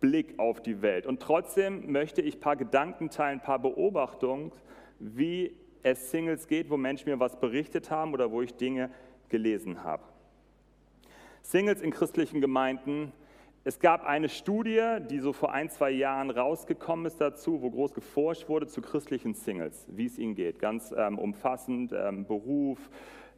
Blick 0.00 0.38
auf 0.38 0.60
die 0.60 0.82
Welt. 0.82 1.06
Und 1.06 1.20
trotzdem 1.20 1.90
möchte 1.90 2.22
ich 2.22 2.36
ein 2.36 2.40
paar 2.40 2.56
Gedanken 2.56 3.10
teilen, 3.10 3.40
ein 3.40 3.44
paar 3.44 3.58
Beobachtungen, 3.58 4.52
wie 4.98 5.54
es 5.82 6.10
Singles 6.10 6.48
geht, 6.48 6.70
wo 6.70 6.76
Menschen 6.76 7.10
mir 7.10 7.20
was 7.20 7.38
berichtet 7.38 7.90
haben 7.90 8.12
oder 8.12 8.30
wo 8.30 8.42
ich 8.42 8.54
Dinge 8.54 8.90
gelesen 9.28 9.84
habe. 9.84 10.02
Singles 11.42 11.82
in 11.82 11.90
christlichen 11.90 12.40
Gemeinden. 12.40 13.12
Es 13.64 13.78
gab 13.78 14.04
eine 14.04 14.28
Studie, 14.28 14.98
die 15.10 15.20
so 15.20 15.32
vor 15.32 15.52
ein, 15.52 15.70
zwei 15.70 15.90
Jahren 15.90 16.30
rausgekommen 16.30 17.06
ist 17.06 17.20
dazu, 17.20 17.62
wo 17.62 17.70
groß 17.70 17.94
geforscht 17.94 18.48
wurde 18.48 18.66
zu 18.66 18.82
christlichen 18.82 19.34
Singles, 19.34 19.86
wie 19.88 20.06
es 20.06 20.18
ihnen 20.18 20.34
geht. 20.34 20.58
Ganz 20.58 20.94
ähm, 20.96 21.18
umfassend, 21.18 21.92
ähm, 21.92 22.26
Beruf, 22.26 22.78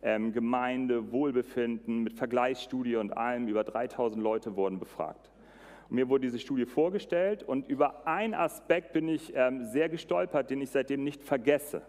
ähm, 0.03 0.33
Gemeinde, 0.33 1.13
Wohlbefinden, 1.13 2.03
mit 2.03 2.13
Vergleichsstudie 2.15 2.97
und 2.97 3.17
allem. 3.17 3.49
Über 3.49 3.65
3000 3.65 4.23
Leute 4.23 4.57
wurden 4.57 4.79
befragt. 4.79 5.31
Mir 5.89 6.09
wurde 6.09 6.23
diese 6.23 6.39
Studie 6.39 6.67
vorgestellt 6.67 7.43
und 7.43 7.69
über 7.69 8.07
einen 8.07 8.35
Aspekt 8.35 8.93
bin 8.93 9.09
ich 9.09 9.33
ähm, 9.35 9.65
sehr 9.65 9.89
gestolpert, 9.89 10.51
den 10.51 10.61
ich 10.61 10.71
seitdem 10.71 11.05
nicht 11.05 11.23
vergesse. 11.23 11.83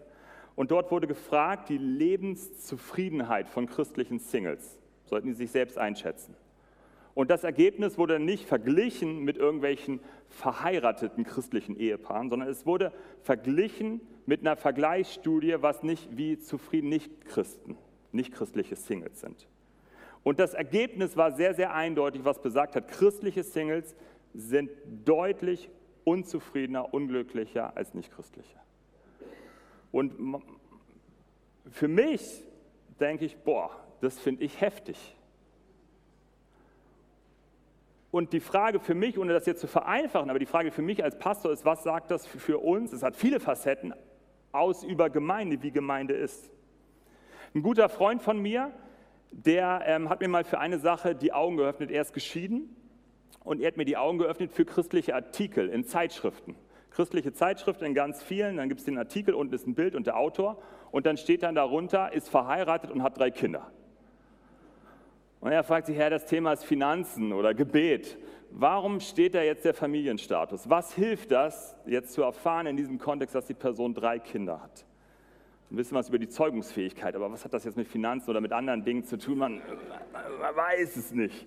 Und 0.54 0.70
dort 0.70 0.90
wurde 0.90 1.06
gefragt, 1.06 1.68
die 1.68 1.78
Lebenszufriedenheit 1.78 3.48
von 3.48 3.66
christlichen 3.66 4.18
Singles. 4.18 4.80
Sollten 5.04 5.28
die 5.28 5.34
sich 5.34 5.50
selbst 5.50 5.78
einschätzen. 5.78 6.34
Und 7.14 7.30
das 7.30 7.42
Ergebnis 7.42 7.98
wurde 7.98 8.20
nicht 8.20 8.44
verglichen 8.44 9.24
mit 9.24 9.36
irgendwelchen 9.36 9.98
verheirateten 10.28 11.24
christlichen 11.24 11.76
Ehepaaren, 11.76 12.30
sondern 12.30 12.48
es 12.48 12.64
wurde 12.66 12.92
verglichen 13.22 14.00
mit 14.26 14.42
einer 14.42 14.56
Vergleichsstudie, 14.56 15.56
was 15.58 15.82
nicht 15.82 16.16
wie 16.16 16.38
zufrieden 16.38 16.90
Nicht-Christen, 16.90 17.76
nicht-christliche 18.12 18.76
Singles 18.76 19.20
sind. 19.20 19.48
Und 20.28 20.38
das 20.38 20.52
Ergebnis 20.52 21.16
war 21.16 21.32
sehr, 21.32 21.54
sehr 21.54 21.72
eindeutig, 21.72 22.22
was 22.22 22.42
besagt 22.42 22.76
hat, 22.76 22.86
christliche 22.88 23.42
Singles 23.42 23.96
sind 24.34 24.70
deutlich 25.06 25.70
unzufriedener, 26.04 26.92
unglücklicher 26.92 27.74
als 27.74 27.94
nicht-christliche. 27.94 28.58
Und 29.90 30.42
für 31.70 31.88
mich 31.88 32.44
denke 33.00 33.24
ich, 33.24 33.38
boah, 33.38 33.70
das 34.02 34.18
finde 34.18 34.44
ich 34.44 34.60
heftig. 34.60 35.16
Und 38.10 38.34
die 38.34 38.40
Frage 38.40 38.80
für 38.80 38.94
mich, 38.94 39.18
ohne 39.18 39.32
das 39.32 39.46
jetzt 39.46 39.62
zu 39.62 39.66
vereinfachen, 39.66 40.28
aber 40.28 40.38
die 40.38 40.44
Frage 40.44 40.72
für 40.72 40.82
mich 40.82 41.02
als 41.02 41.18
Pastor 41.18 41.52
ist, 41.52 41.64
was 41.64 41.84
sagt 41.84 42.10
das 42.10 42.26
für 42.26 42.58
uns? 42.58 42.92
Es 42.92 43.02
hat 43.02 43.16
viele 43.16 43.40
Facetten 43.40 43.94
aus 44.52 44.84
über 44.84 45.08
Gemeinde, 45.08 45.62
wie 45.62 45.70
Gemeinde 45.70 46.12
ist. 46.12 46.50
Ein 47.54 47.62
guter 47.62 47.88
Freund 47.88 48.20
von 48.20 48.38
mir, 48.38 48.74
der 49.30 49.82
ähm, 49.86 50.08
hat 50.08 50.20
mir 50.20 50.28
mal 50.28 50.44
für 50.44 50.58
eine 50.58 50.78
Sache 50.78 51.14
die 51.14 51.32
Augen 51.32 51.56
geöffnet. 51.56 51.90
Er 51.90 52.02
ist 52.02 52.12
geschieden 52.12 52.74
und 53.44 53.60
er 53.60 53.68
hat 53.68 53.76
mir 53.76 53.84
die 53.84 53.96
Augen 53.96 54.18
geöffnet 54.18 54.52
für 54.52 54.64
christliche 54.64 55.14
Artikel 55.14 55.68
in 55.68 55.84
Zeitschriften. 55.84 56.56
Christliche 56.90 57.32
Zeitschriften 57.32 57.84
in 57.84 57.94
ganz 57.94 58.22
vielen, 58.22 58.56
dann 58.56 58.68
gibt 58.68 58.80
es 58.80 58.84
den 58.86 58.98
Artikel, 58.98 59.34
unten 59.34 59.54
ist 59.54 59.66
ein 59.66 59.74
Bild 59.74 59.94
und 59.94 60.06
der 60.06 60.16
Autor 60.16 60.60
und 60.90 61.06
dann 61.06 61.16
steht 61.16 61.42
dann 61.42 61.54
darunter, 61.54 62.12
ist 62.12 62.28
verheiratet 62.28 62.90
und 62.90 63.02
hat 63.02 63.18
drei 63.18 63.30
Kinder. 63.30 63.70
Und 65.40 65.52
er 65.52 65.62
fragt 65.62 65.86
sich, 65.86 65.96
Herr, 65.96 66.10
das 66.10 66.26
Thema 66.26 66.52
ist 66.52 66.64
Finanzen 66.64 67.32
oder 67.32 67.54
Gebet. 67.54 68.18
Warum 68.50 68.98
steht 68.98 69.34
da 69.34 69.42
jetzt 69.42 69.64
der 69.64 69.74
Familienstatus? 69.74 70.68
Was 70.68 70.94
hilft 70.94 71.30
das, 71.30 71.76
jetzt 71.86 72.12
zu 72.12 72.22
erfahren 72.22 72.66
in 72.66 72.76
diesem 72.76 72.98
Kontext, 72.98 73.34
dass 73.34 73.46
die 73.46 73.54
Person 73.54 73.94
drei 73.94 74.18
Kinder 74.18 74.60
hat? 74.62 74.84
Ein 75.70 75.76
bisschen 75.76 75.96
was 75.98 76.08
über 76.08 76.18
die 76.18 76.28
Zeugungsfähigkeit, 76.28 77.14
aber 77.14 77.30
was 77.30 77.44
hat 77.44 77.52
das 77.52 77.64
jetzt 77.64 77.76
mit 77.76 77.88
Finanzen 77.88 78.30
oder 78.30 78.40
mit 78.40 78.52
anderen 78.52 78.84
Dingen 78.84 79.04
zu 79.04 79.18
tun? 79.18 79.38
Man, 79.38 79.60
man 80.12 80.56
weiß 80.56 80.96
es 80.96 81.12
nicht. 81.12 81.46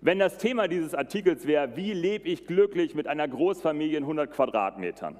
Wenn 0.00 0.18
das 0.18 0.38
Thema 0.38 0.66
dieses 0.66 0.94
Artikels 0.94 1.46
wäre, 1.46 1.76
wie 1.76 1.92
lebe 1.92 2.28
ich 2.28 2.46
glücklich 2.46 2.94
mit 2.94 3.06
einer 3.06 3.28
Großfamilie 3.28 3.98
in 3.98 4.04
100 4.04 4.30
Quadratmetern, 4.30 5.16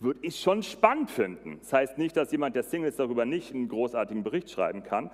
würde 0.00 0.20
ich 0.22 0.40
schon 0.40 0.62
spannend 0.62 1.10
finden. 1.10 1.58
Das 1.60 1.72
heißt 1.72 1.98
nicht, 1.98 2.16
dass 2.16 2.32
jemand, 2.32 2.56
der 2.56 2.62
Single 2.62 2.88
ist, 2.88 2.98
darüber 2.98 3.24
nicht 3.24 3.54
einen 3.54 3.68
großartigen 3.68 4.22
Bericht 4.24 4.50
schreiben 4.50 4.82
kann. 4.82 5.10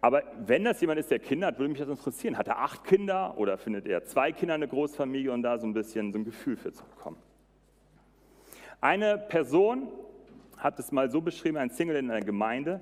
Aber 0.00 0.22
wenn 0.46 0.64
das 0.64 0.80
jemand 0.80 1.00
ist, 1.00 1.10
der 1.10 1.18
Kinder 1.18 1.48
hat, 1.48 1.58
würde 1.58 1.70
mich 1.70 1.78
das 1.78 1.88
interessieren. 1.88 2.38
Hat 2.38 2.46
er 2.46 2.58
acht 2.58 2.84
Kinder 2.84 3.36
oder 3.36 3.58
findet 3.58 3.86
er 3.86 4.04
zwei 4.04 4.32
Kinder 4.32 4.54
eine 4.54 4.68
Großfamilie 4.68 5.32
und 5.32 5.42
da 5.42 5.58
so 5.58 5.66
ein 5.66 5.72
bisschen 5.72 6.12
so 6.12 6.18
ein 6.18 6.24
Gefühl 6.24 6.56
für 6.56 6.72
zu 6.72 6.84
bekommen? 6.84 7.16
Eine 8.80 9.18
Person 9.18 9.88
hat 10.58 10.78
es 10.78 10.92
mal 10.92 11.10
so 11.10 11.20
beschrieben, 11.20 11.56
ein 11.56 11.70
Single 11.70 11.96
in 11.96 12.10
einer 12.10 12.24
Gemeinde, 12.24 12.80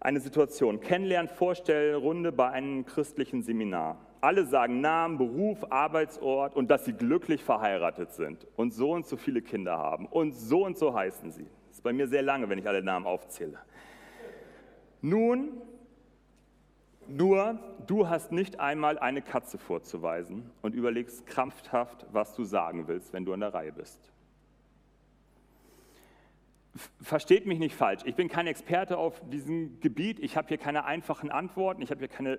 eine 0.00 0.20
Situation, 0.20 0.80
Kennenlernen, 0.80 1.28
Vorstellrunde 1.28 2.32
bei 2.32 2.50
einem 2.50 2.86
christlichen 2.86 3.42
Seminar. 3.42 3.98
Alle 4.20 4.46
sagen 4.46 4.80
Namen, 4.80 5.18
Beruf, 5.18 5.70
Arbeitsort 5.70 6.56
und 6.56 6.70
dass 6.70 6.84
sie 6.84 6.92
glücklich 6.92 7.42
verheiratet 7.42 8.12
sind 8.12 8.46
und 8.56 8.72
so 8.72 8.92
und 8.92 9.06
so 9.06 9.16
viele 9.16 9.42
Kinder 9.42 9.78
haben 9.78 10.06
und 10.06 10.32
so 10.32 10.64
und 10.64 10.76
so 10.76 10.94
heißen 10.94 11.30
sie. 11.30 11.46
Das 11.68 11.78
ist 11.78 11.82
bei 11.82 11.92
mir 11.92 12.08
sehr 12.08 12.22
lange, 12.22 12.48
wenn 12.48 12.58
ich 12.58 12.66
alle 12.66 12.82
Namen 12.82 13.06
aufzähle. 13.06 13.58
Nun 15.00 15.62
nur, 17.10 17.58
du 17.86 18.08
hast 18.08 18.32
nicht 18.32 18.60
einmal 18.60 18.98
eine 18.98 19.22
Katze 19.22 19.56
vorzuweisen 19.56 20.50
und 20.60 20.74
überlegst 20.74 21.26
krampfhaft, 21.26 22.06
was 22.12 22.34
du 22.34 22.44
sagen 22.44 22.86
willst, 22.86 23.14
wenn 23.14 23.24
du 23.24 23.32
an 23.32 23.40
der 23.40 23.54
Reihe 23.54 23.72
bist. 23.72 23.98
Versteht 27.00 27.46
mich 27.46 27.58
nicht 27.58 27.74
falsch, 27.74 28.02
ich 28.04 28.14
bin 28.14 28.28
kein 28.28 28.46
Experte 28.46 28.98
auf 28.98 29.20
diesem 29.30 29.80
Gebiet, 29.80 30.20
ich 30.20 30.36
habe 30.36 30.48
hier 30.48 30.58
keine 30.58 30.84
einfachen 30.84 31.30
Antworten, 31.30 31.82
ich 31.82 31.90
habe 31.90 32.00
hier 32.00 32.08
keine 32.08 32.38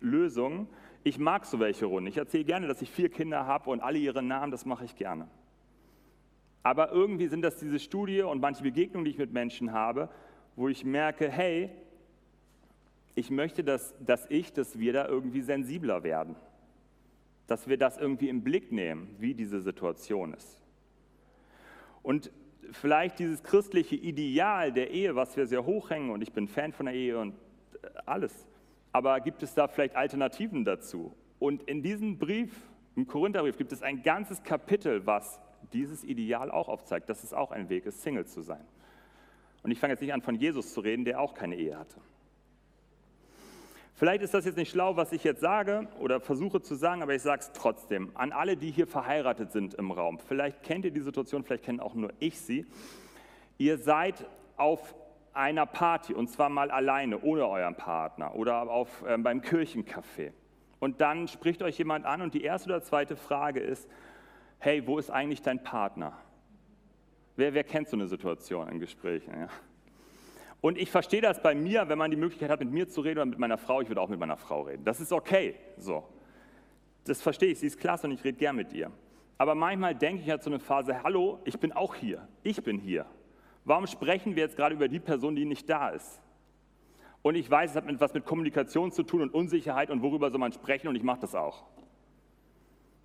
Lösungen. 0.00 0.68
Ich 1.04 1.18
mag 1.18 1.46
so 1.46 1.58
welche 1.60 1.86
Runden. 1.86 2.08
Ich 2.08 2.16
erzähle 2.16 2.44
gerne, 2.44 2.66
dass 2.66 2.82
ich 2.82 2.90
vier 2.90 3.08
Kinder 3.08 3.46
habe 3.46 3.70
und 3.70 3.80
alle 3.80 3.98
ihre 3.98 4.22
Namen, 4.22 4.50
das 4.50 4.66
mache 4.66 4.84
ich 4.84 4.96
gerne. 4.96 5.28
Aber 6.62 6.92
irgendwie 6.92 7.28
sind 7.28 7.42
das 7.42 7.56
diese 7.56 7.78
Studie 7.78 8.22
und 8.22 8.40
manche 8.40 8.62
Begegnungen, 8.62 9.04
die 9.04 9.12
ich 9.12 9.18
mit 9.18 9.32
Menschen 9.32 9.72
habe, 9.72 10.08
wo 10.56 10.68
ich 10.68 10.84
merke, 10.84 11.30
hey, 11.30 11.70
ich 13.14 13.30
möchte, 13.30 13.64
dass, 13.64 13.94
dass 14.04 14.26
ich, 14.28 14.52
dass 14.52 14.78
wir 14.78 14.92
da 14.92 15.08
irgendwie 15.08 15.40
sensibler 15.40 16.02
werden. 16.02 16.36
Dass 17.46 17.68
wir 17.68 17.78
das 17.78 17.96
irgendwie 17.96 18.28
im 18.28 18.42
Blick 18.42 18.70
nehmen, 18.70 19.14
wie 19.18 19.34
diese 19.34 19.60
Situation 19.60 20.34
ist. 20.34 20.60
Und 22.02 22.30
vielleicht 22.72 23.18
dieses 23.18 23.42
christliche 23.42 23.96
Ideal 23.96 24.72
der 24.72 24.90
Ehe, 24.90 25.16
was 25.16 25.36
wir 25.36 25.46
sehr 25.46 25.64
hochhängen, 25.64 26.10
und 26.10 26.22
ich 26.22 26.32
bin 26.32 26.48
Fan 26.48 26.72
von 26.72 26.86
der 26.86 26.94
Ehe 26.94 27.18
und 27.18 27.34
äh, 27.82 27.88
alles, 28.06 28.46
aber 28.92 29.20
gibt 29.20 29.42
es 29.42 29.54
da 29.54 29.68
vielleicht 29.68 29.96
Alternativen 29.96 30.64
dazu? 30.64 31.14
Und 31.38 31.62
in 31.64 31.82
diesem 31.82 32.18
Brief, 32.18 32.52
im 32.96 33.06
Korintherbrief, 33.06 33.56
gibt 33.56 33.72
es 33.72 33.82
ein 33.82 34.02
ganzes 34.02 34.42
Kapitel, 34.42 35.06
was 35.06 35.40
dieses 35.72 36.04
Ideal 36.04 36.50
auch 36.50 36.68
aufzeigt, 36.68 37.08
dass 37.08 37.22
es 37.22 37.32
auch 37.32 37.50
ein 37.50 37.68
Weg 37.68 37.86
ist, 37.86 38.02
Single 38.02 38.26
zu 38.26 38.42
sein. 38.42 38.64
Und 39.62 39.70
ich 39.70 39.78
fange 39.78 39.92
jetzt 39.92 40.00
nicht 40.00 40.12
an, 40.12 40.22
von 40.22 40.34
Jesus 40.34 40.72
zu 40.72 40.80
reden, 40.80 41.04
der 41.04 41.20
auch 41.20 41.34
keine 41.34 41.56
Ehe 41.56 41.78
hatte. 41.78 42.00
Vielleicht 43.98 44.22
ist 44.22 44.32
das 44.32 44.44
jetzt 44.44 44.56
nicht 44.56 44.70
schlau, 44.70 44.96
was 44.96 45.10
ich 45.10 45.24
jetzt 45.24 45.40
sage 45.40 45.88
oder 45.98 46.20
versuche 46.20 46.62
zu 46.62 46.76
sagen, 46.76 47.02
aber 47.02 47.16
ich 47.16 47.22
sage 47.22 47.40
es 47.40 47.50
trotzdem. 47.50 48.12
An 48.14 48.30
alle, 48.30 48.56
die 48.56 48.70
hier 48.70 48.86
verheiratet 48.86 49.50
sind 49.50 49.74
im 49.74 49.90
Raum. 49.90 50.20
Vielleicht 50.20 50.62
kennt 50.62 50.84
ihr 50.84 50.92
die 50.92 51.00
Situation, 51.00 51.42
vielleicht 51.42 51.64
kenne 51.64 51.82
auch 51.82 51.94
nur 51.94 52.12
ich 52.20 52.38
sie. 52.40 52.64
Ihr 53.56 53.76
seid 53.76 54.24
auf 54.56 54.94
einer 55.32 55.66
Party 55.66 56.14
und 56.14 56.28
zwar 56.28 56.48
mal 56.48 56.70
alleine, 56.70 57.20
ohne 57.22 57.48
euren 57.48 57.74
Partner 57.74 58.36
oder 58.36 58.70
auf, 58.70 59.02
äh, 59.02 59.18
beim 59.18 59.40
Kirchencafé. 59.40 60.30
Und 60.78 61.00
dann 61.00 61.26
spricht 61.26 61.60
euch 61.64 61.76
jemand 61.76 62.06
an 62.06 62.22
und 62.22 62.34
die 62.34 62.44
erste 62.44 62.68
oder 62.68 62.82
zweite 62.82 63.16
Frage 63.16 63.58
ist, 63.58 63.90
hey, 64.60 64.86
wo 64.86 65.00
ist 65.00 65.10
eigentlich 65.10 65.42
dein 65.42 65.64
Partner? 65.64 66.16
Wer, 67.34 67.52
wer 67.52 67.64
kennt 67.64 67.88
so 67.88 67.96
eine 67.96 68.06
Situation 68.06 68.68
in 68.68 68.78
Gesprächen? 68.78 69.34
Ja? 69.40 69.48
Und 70.60 70.76
ich 70.76 70.90
verstehe 70.90 71.20
das 71.20 71.40
bei 71.40 71.54
mir, 71.54 71.88
wenn 71.88 71.98
man 71.98 72.10
die 72.10 72.16
Möglichkeit 72.16 72.50
hat, 72.50 72.60
mit 72.60 72.70
mir 72.70 72.88
zu 72.88 73.00
reden 73.00 73.18
oder 73.18 73.26
mit 73.26 73.38
meiner 73.38 73.58
Frau. 73.58 73.80
Ich 73.80 73.88
würde 73.88 74.00
auch 74.00 74.08
mit 74.08 74.18
meiner 74.18 74.36
Frau 74.36 74.62
reden. 74.62 74.84
Das 74.84 75.00
ist 75.00 75.12
okay. 75.12 75.54
So. 75.76 76.04
Das 77.04 77.22
verstehe 77.22 77.52
ich. 77.52 77.60
Sie 77.60 77.66
ist 77.66 77.78
klasse 77.78 78.06
und 78.06 78.12
ich 78.12 78.24
rede 78.24 78.38
gern 78.38 78.56
mit 78.56 78.72
ihr. 78.72 78.90
Aber 79.38 79.54
manchmal 79.54 79.94
denke 79.94 80.22
ich 80.22 80.30
halt 80.30 80.42
so 80.42 80.50
eine 80.50 80.58
Phase, 80.58 81.02
hallo, 81.04 81.38
ich 81.44 81.58
bin 81.60 81.72
auch 81.72 81.94
hier. 81.94 82.26
Ich 82.42 82.62
bin 82.62 82.78
hier. 82.78 83.06
Warum 83.64 83.86
sprechen 83.86 84.34
wir 84.34 84.42
jetzt 84.42 84.56
gerade 84.56 84.74
über 84.74 84.88
die 84.88 84.98
Person, 84.98 85.36
die 85.36 85.44
nicht 85.44 85.68
da 85.70 85.90
ist? 85.90 86.20
Und 87.22 87.36
ich 87.36 87.48
weiß, 87.48 87.70
es 87.70 87.76
hat 87.76 87.88
etwas 87.88 88.14
mit 88.14 88.24
Kommunikation 88.24 88.90
zu 88.90 89.02
tun 89.04 89.22
und 89.22 89.34
Unsicherheit 89.34 89.90
und 89.90 90.02
worüber 90.02 90.30
soll 90.30 90.40
man 90.40 90.52
sprechen 90.52 90.88
und 90.88 90.96
ich 90.96 91.02
mache 91.02 91.20
das 91.20 91.34
auch. 91.34 91.64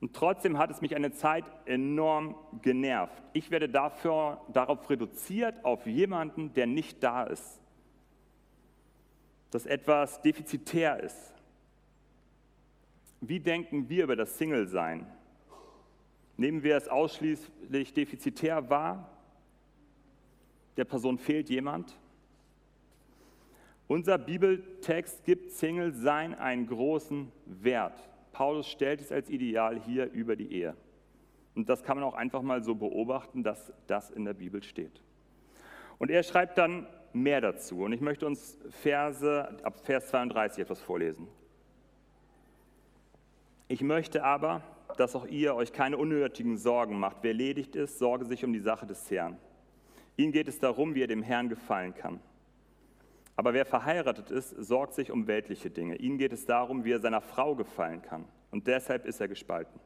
Und 0.04 0.14
trotzdem 0.14 0.58
hat 0.58 0.70
es 0.70 0.82
mich 0.82 0.98
eine 0.98 1.14
Zeit 1.14 1.46
enorm 1.64 2.36
genervt. 2.62 3.24
Ich 3.32 3.52
werde 3.52 3.70
dafür, 3.70 4.42
darauf 4.52 4.90
reduziert 4.90 5.64
auf 5.64 5.88
jemanden, 5.88 6.54
der 6.54 6.68
nicht 6.68 7.02
da 7.02 7.24
ist. 7.24 7.62
Dass 9.50 9.66
etwas 9.66 10.22
defizitär 10.22 11.00
ist. 11.00 11.34
Wie 13.22 13.40
denken 13.40 13.88
wir 13.88 14.04
über 14.04 14.18
das 14.18 14.38
Single-Sein? 14.38 15.08
Nehmen 16.36 16.64
wir 16.64 16.76
es 16.76 16.90
ausschließlich 16.90 17.94
defizitär 17.94 18.70
wahr? 18.70 19.10
Der 20.76 20.84
Person 20.84 21.18
fehlt 21.18 21.50
jemand? 21.50 21.98
Unser 23.88 24.18
Bibeltext 24.18 25.24
gibt 25.24 25.52
Single-Sein 25.52 26.36
einen 26.36 26.68
großen 26.68 27.32
Wert. 27.46 28.10
Paulus 28.34 28.68
stellt 28.68 29.00
es 29.00 29.12
als 29.12 29.30
Ideal 29.30 29.80
hier 29.80 30.12
über 30.12 30.36
die 30.36 30.52
Ehe. 30.52 30.76
Und 31.56 31.70
das 31.70 31.84
kann 31.84 31.98
man 31.98 32.04
auch 32.04 32.16
einfach 32.16 32.42
mal 32.42 32.64
so 32.64 32.76
beobachten, 32.76 33.44
dass 33.44 33.72
das 33.88 34.10
in 34.10 34.26
der 34.26 34.34
Bibel 34.34 34.62
steht. 34.64 35.02
Und 36.00 36.10
er 36.12 36.24
schreibt 36.24 36.58
dann 36.58 36.88
mehr 37.14 37.42
dazu. 37.42 37.84
Und 37.84 37.94
ich 37.94 38.02
möchte 38.02 38.26
uns 38.26 38.58
Verse, 38.70 39.48
ab 39.64 39.80
Vers 39.86 40.08
32 40.08 40.64
etwas 40.64 40.82
vorlesen. 40.82 41.28
Ich 43.68 43.82
möchte 43.82 44.24
aber, 44.24 44.64
dass 44.98 45.16
auch 45.16 45.28
ihr 45.28 45.56
euch 45.56 45.72
keine 45.72 45.98
unnötigen 45.98 46.58
Sorgen 46.58 47.00
macht. 47.00 47.18
Wer 47.22 47.34
ledigt 47.34 47.76
ist, 47.76 48.00
sorge 48.00 48.26
sich 48.26 48.44
um 48.44 48.52
die 48.52 48.60
Sache 48.60 48.88
des 48.88 49.10
Herrn. 49.10 49.38
Ihnen 50.18 50.32
geht 50.32 50.48
es 50.48 50.60
darum, 50.60 50.96
wie 50.96 51.04
er 51.04 51.08
dem 51.08 51.24
Herrn 51.24 51.50
gefallen 51.50 51.94
kann. 51.94 52.20
Aber 53.36 53.54
wer 53.54 53.66
verheiratet 53.66 54.30
ist, 54.30 54.50
sorgt 54.50 54.94
sich 54.94 55.12
um 55.12 55.28
weltliche 55.28 55.70
Dinge. 55.70 55.96
Ihm 55.96 56.18
geht 56.18 56.34
es 56.34 56.46
darum, 56.46 56.86
wie 56.86 56.92
er 56.92 57.00
seiner 57.00 57.22
Frau 57.22 57.56
gefallen 57.56 58.02
kann. 58.02 58.26
Und 58.52 58.68
deshalb 58.68 59.06
ist 59.06 59.20
er 59.20 59.28
gespalten. 59.28 59.80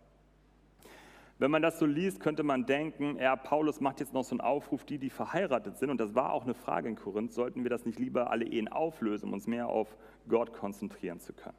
Wenn 1.40 1.52
man 1.52 1.62
das 1.62 1.78
so 1.78 1.86
liest, 1.86 2.20
könnte 2.20 2.44
man 2.44 2.66
denken, 2.66 3.18
ja, 3.18 3.36
Paulus 3.36 3.80
macht 3.80 4.00
jetzt 4.00 4.14
noch 4.14 4.24
so 4.24 4.32
einen 4.32 4.42
Aufruf, 4.42 4.84
die, 4.86 4.98
die 4.98 5.12
verheiratet 5.12 5.78
sind. 5.78 5.92
Und 5.92 6.00
das 6.00 6.16
war 6.16 6.34
auch 6.34 6.44
eine 6.44 6.56
Frage 6.56 6.90
in 6.90 6.96
Korinth. 6.96 7.32
Sollten 7.32 7.64
wir 7.64 7.70
das 7.70 7.86
nicht 7.86 8.00
lieber 8.00 8.32
alle 8.32 8.46
Ehen 8.46 8.68
auflösen, 8.68 9.28
um 9.28 9.34
uns 9.34 9.46
mehr 9.46 9.68
auf 9.68 9.96
Gott 10.28 10.52
konzentrieren 10.52 11.20
zu 11.20 11.34
können? 11.34 11.58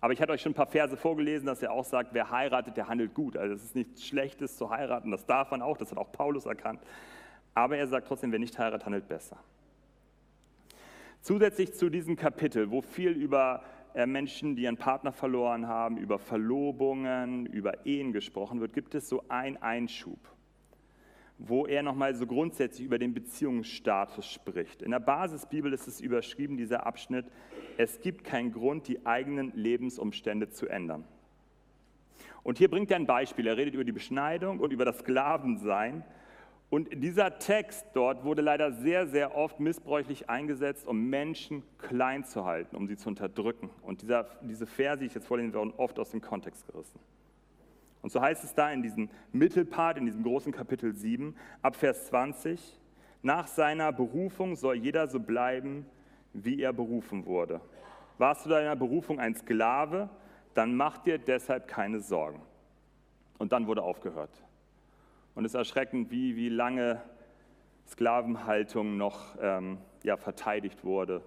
Aber 0.00 0.12
ich 0.12 0.20
hatte 0.20 0.32
euch 0.32 0.40
schon 0.40 0.52
ein 0.52 0.56
paar 0.56 0.66
Verse 0.66 0.96
vorgelesen, 0.96 1.46
dass 1.46 1.62
er 1.62 1.72
auch 1.72 1.84
sagt, 1.84 2.12
wer 2.12 2.30
heiratet, 2.30 2.76
der 2.76 2.88
handelt 2.88 3.14
gut. 3.14 3.36
Also 3.36 3.54
es 3.54 3.62
ist 3.62 3.76
nichts 3.76 4.04
Schlechtes 4.04 4.56
zu 4.56 4.70
heiraten, 4.70 5.10
das 5.10 5.26
darf 5.26 5.50
man 5.50 5.62
auch, 5.62 5.76
das 5.76 5.92
hat 5.92 5.98
auch 5.98 6.10
Paulus 6.10 6.46
erkannt. 6.46 6.80
Aber 7.54 7.76
er 7.76 7.86
sagt 7.86 8.08
trotzdem, 8.08 8.32
wer 8.32 8.40
nicht 8.40 8.58
heiratet, 8.58 8.84
handelt 8.84 9.06
besser. 9.06 9.36
Zusätzlich 11.22 11.72
zu 11.72 11.88
diesem 11.88 12.16
Kapitel, 12.16 12.72
wo 12.72 12.82
viel 12.82 13.12
über 13.12 13.62
äh, 13.94 14.06
Menschen, 14.06 14.56
die 14.56 14.62
ihren 14.62 14.76
Partner 14.76 15.12
verloren 15.12 15.68
haben, 15.68 15.96
über 15.96 16.18
Verlobungen, 16.18 17.46
über 17.46 17.86
Ehen 17.86 18.12
gesprochen 18.12 18.60
wird, 18.60 18.72
gibt 18.72 18.96
es 18.96 19.08
so 19.08 19.22
einen 19.28 19.56
Einschub, 19.58 20.18
wo 21.38 21.64
er 21.64 21.84
nochmal 21.84 22.16
so 22.16 22.26
grundsätzlich 22.26 22.84
über 22.84 22.98
den 22.98 23.14
Beziehungsstatus 23.14 24.26
spricht. 24.26 24.82
In 24.82 24.90
der 24.90 24.98
Basisbibel 24.98 25.72
ist 25.72 25.86
es 25.86 26.00
überschrieben, 26.00 26.56
dieser 26.56 26.86
Abschnitt, 26.86 27.26
es 27.76 28.00
gibt 28.00 28.24
keinen 28.24 28.50
Grund, 28.50 28.88
die 28.88 29.06
eigenen 29.06 29.52
Lebensumstände 29.54 30.50
zu 30.50 30.66
ändern. 30.66 31.04
Und 32.42 32.58
hier 32.58 32.68
bringt 32.68 32.90
er 32.90 32.96
ein 32.96 33.06
Beispiel. 33.06 33.46
Er 33.46 33.56
redet 33.56 33.74
über 33.74 33.84
die 33.84 33.92
Beschneidung 33.92 34.58
und 34.58 34.72
über 34.72 34.84
das 34.84 34.98
Sklavensein 34.98 36.02
und 36.72 36.88
dieser 37.04 37.38
Text 37.38 37.84
dort 37.92 38.24
wurde 38.24 38.40
leider 38.40 38.72
sehr, 38.72 39.06
sehr 39.06 39.36
oft 39.36 39.60
missbräuchlich 39.60 40.30
eingesetzt, 40.30 40.86
um 40.86 41.10
Menschen 41.10 41.62
klein 41.76 42.24
zu 42.24 42.46
halten, 42.46 42.76
um 42.76 42.86
sie 42.86 42.96
zu 42.96 43.10
unterdrücken. 43.10 43.68
Und 43.82 44.00
dieser, 44.00 44.24
diese 44.40 44.66
Verse, 44.66 45.00
die 45.00 45.04
ich 45.04 45.14
jetzt 45.14 45.26
vorlesen 45.26 45.52
werden 45.52 45.74
oft 45.76 45.98
aus 45.98 46.12
dem 46.12 46.22
Kontext 46.22 46.66
gerissen. 46.66 46.98
Und 48.00 48.10
so 48.10 48.22
heißt 48.22 48.42
es 48.42 48.54
da 48.54 48.70
in 48.70 48.82
diesem 48.82 49.10
Mittelpart, 49.32 49.98
in 49.98 50.06
diesem 50.06 50.22
großen 50.22 50.50
Kapitel 50.50 50.94
7, 50.94 51.36
ab 51.60 51.76
Vers 51.76 52.06
20, 52.06 52.80
nach 53.20 53.48
seiner 53.48 53.92
Berufung 53.92 54.56
soll 54.56 54.76
jeder 54.76 55.08
so 55.08 55.20
bleiben, 55.20 55.84
wie 56.32 56.62
er 56.62 56.72
berufen 56.72 57.26
wurde. 57.26 57.60
Warst 58.16 58.46
du 58.46 58.48
deiner 58.48 58.76
Berufung 58.76 59.20
ein 59.20 59.34
Sklave, 59.34 60.08
dann 60.54 60.74
mach 60.74 60.96
dir 60.96 61.18
deshalb 61.18 61.68
keine 61.68 62.00
Sorgen. 62.00 62.40
Und 63.36 63.52
dann 63.52 63.66
wurde 63.66 63.82
aufgehört. 63.82 64.42
Und 65.34 65.44
es 65.44 65.52
ist 65.52 65.58
erschreckend, 65.58 66.10
wie, 66.10 66.36
wie 66.36 66.48
lange 66.48 67.02
Sklavenhaltung 67.88 68.96
noch 68.96 69.36
ähm, 69.40 69.78
ja, 70.02 70.16
verteidigt 70.16 70.84
wurde 70.84 71.22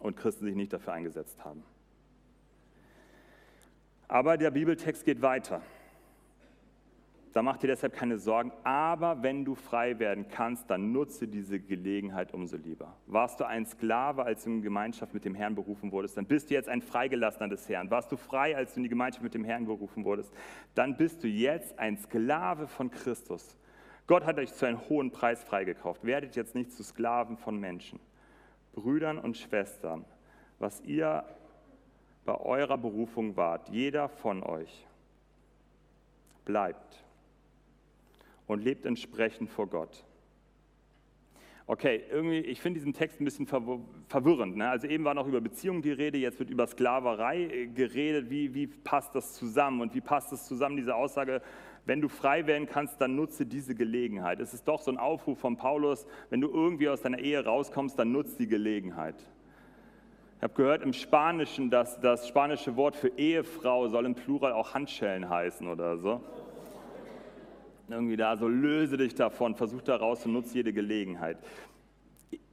und 0.00 0.16
Christen 0.16 0.44
sich 0.44 0.54
nicht 0.54 0.72
dafür 0.72 0.92
eingesetzt 0.92 1.44
haben. 1.44 1.62
Aber 4.08 4.36
der 4.36 4.50
Bibeltext 4.50 5.04
geht 5.04 5.22
weiter. 5.22 5.62
Da 7.34 7.42
mach 7.42 7.56
dir 7.56 7.66
deshalb 7.66 7.94
keine 7.94 8.16
Sorgen. 8.16 8.52
Aber 8.62 9.24
wenn 9.24 9.44
du 9.44 9.56
frei 9.56 9.98
werden 9.98 10.28
kannst, 10.28 10.70
dann 10.70 10.92
nutze 10.92 11.26
diese 11.26 11.58
Gelegenheit 11.58 12.32
umso 12.32 12.56
lieber. 12.56 12.96
Warst 13.06 13.40
du 13.40 13.44
ein 13.44 13.66
Sklave, 13.66 14.22
als 14.22 14.44
du 14.44 14.50
in 14.50 14.62
Gemeinschaft 14.62 15.12
mit 15.12 15.24
dem 15.24 15.34
Herrn 15.34 15.56
berufen 15.56 15.90
wurdest, 15.90 16.16
dann 16.16 16.26
bist 16.26 16.48
du 16.48 16.54
jetzt 16.54 16.68
ein 16.68 16.80
Freigelassener 16.80 17.48
des 17.48 17.68
Herrn. 17.68 17.90
Warst 17.90 18.12
du 18.12 18.16
frei, 18.16 18.56
als 18.56 18.74
du 18.74 18.78
in 18.78 18.84
die 18.84 18.88
Gemeinschaft 18.88 19.24
mit 19.24 19.34
dem 19.34 19.42
Herrn 19.42 19.66
berufen 19.66 20.04
wurdest, 20.04 20.32
dann 20.76 20.96
bist 20.96 21.24
du 21.24 21.28
jetzt 21.28 21.76
ein 21.76 21.96
Sklave 21.96 22.68
von 22.68 22.92
Christus. 22.92 23.58
Gott 24.06 24.24
hat 24.24 24.38
euch 24.38 24.54
zu 24.54 24.66
einem 24.66 24.88
hohen 24.88 25.10
Preis 25.10 25.42
freigekauft. 25.42 26.04
Werdet 26.04 26.36
jetzt 26.36 26.54
nicht 26.54 26.70
zu 26.70 26.84
Sklaven 26.84 27.36
von 27.36 27.58
Menschen. 27.58 27.98
Brüdern 28.74 29.18
und 29.18 29.36
Schwestern, 29.36 30.04
was 30.60 30.80
ihr 30.82 31.24
bei 32.24 32.36
eurer 32.36 32.78
Berufung 32.78 33.36
wart, 33.36 33.70
jeder 33.70 34.08
von 34.08 34.44
euch, 34.44 34.86
bleibt 36.44 37.03
und 38.46 38.62
lebt 38.62 38.86
entsprechend 38.86 39.50
vor 39.50 39.66
Gott. 39.66 40.04
Okay, 41.66 42.02
irgendwie, 42.10 42.40
ich 42.40 42.60
finde 42.60 42.78
diesen 42.78 42.92
Text 42.92 43.20
ein 43.20 43.24
bisschen 43.24 43.46
verwirrend. 43.46 44.56
Ne? 44.56 44.68
Also 44.68 44.86
eben 44.86 45.04
war 45.04 45.14
noch 45.14 45.26
über 45.26 45.40
Beziehungen 45.40 45.80
die 45.80 45.92
Rede, 45.92 46.18
jetzt 46.18 46.38
wird 46.38 46.50
über 46.50 46.66
Sklaverei 46.66 47.44
äh, 47.44 47.66
geredet. 47.68 48.28
Wie, 48.28 48.52
wie 48.52 48.66
passt 48.66 49.14
das 49.14 49.32
zusammen? 49.32 49.80
Und 49.80 49.94
wie 49.94 50.02
passt 50.02 50.30
das 50.30 50.46
zusammen, 50.46 50.76
diese 50.76 50.94
Aussage, 50.94 51.40
wenn 51.86 52.02
du 52.02 52.08
frei 52.08 52.46
werden 52.46 52.66
kannst, 52.66 53.00
dann 53.00 53.16
nutze 53.16 53.46
diese 53.46 53.74
Gelegenheit. 53.74 54.40
Es 54.40 54.52
ist 54.52 54.68
doch 54.68 54.82
so 54.82 54.90
ein 54.90 54.98
Aufruf 54.98 55.38
von 55.38 55.56
Paulus, 55.56 56.06
wenn 56.28 56.42
du 56.42 56.48
irgendwie 56.50 56.90
aus 56.90 57.00
deiner 57.00 57.18
Ehe 57.18 57.42
rauskommst, 57.42 57.98
dann 57.98 58.12
nutze 58.12 58.36
die 58.36 58.46
Gelegenheit. 58.46 59.16
Ich 60.36 60.42
habe 60.42 60.54
gehört 60.54 60.82
im 60.82 60.92
Spanischen, 60.92 61.70
dass 61.70 61.98
das 61.98 62.28
spanische 62.28 62.76
Wort 62.76 62.94
für 62.94 63.08
Ehefrau 63.16 63.88
soll 63.88 64.04
im 64.04 64.14
Plural 64.14 64.52
auch 64.52 64.74
Handschellen 64.74 65.30
heißen 65.30 65.66
oder 65.66 65.96
so 65.96 66.20
irgendwie 67.88 68.16
da 68.16 68.36
so, 68.36 68.48
löse 68.48 68.96
dich 68.96 69.14
davon, 69.14 69.54
versuch 69.54 69.82
daraus 69.82 70.24
und 70.26 70.32
nutze 70.32 70.54
jede 70.54 70.72
Gelegenheit. 70.72 71.38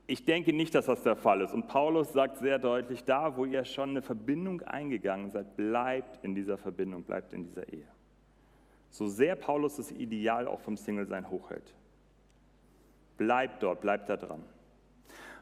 Ich 0.08 0.26
denke 0.26 0.52
nicht, 0.52 0.76
dass 0.76 0.88
das 0.88 1.04
der 1.04 1.15
Fall 1.15 1.41
ist. 1.41 1.54
Und 1.54 1.67
Paulus 1.67 2.12
sagt 2.12 2.39
sehr 2.39 2.60
deutlich, 2.60 3.06
da 3.06 3.38
wo 3.38 3.46
ihr 3.46 3.63
schon 3.63 3.91
eine 3.91 4.02
Verbindung 4.02 4.62
eingegangen 4.62 5.30
seid, 5.32 5.56
bleibt 5.56 6.24
in 6.24 6.36
dieser 6.36 6.58
Verbindung, 6.58 7.04
bleibt 7.04 7.32
in 7.34 7.44
dieser 7.44 7.72
Ehe. 7.72 7.88
So 8.89 9.08
sehr 9.08 9.38
Paulus 9.38 9.78
das 9.78 9.91
Ideal 9.91 10.48
auch 10.48 10.60
vom 10.60 10.76
Single-Sein 10.76 11.30
hochhält. 11.30 11.74
Bleibt 13.17 13.63
dort, 13.63 13.80
bleibt 13.82 14.10
da 14.10 14.17
dran. 14.17 14.44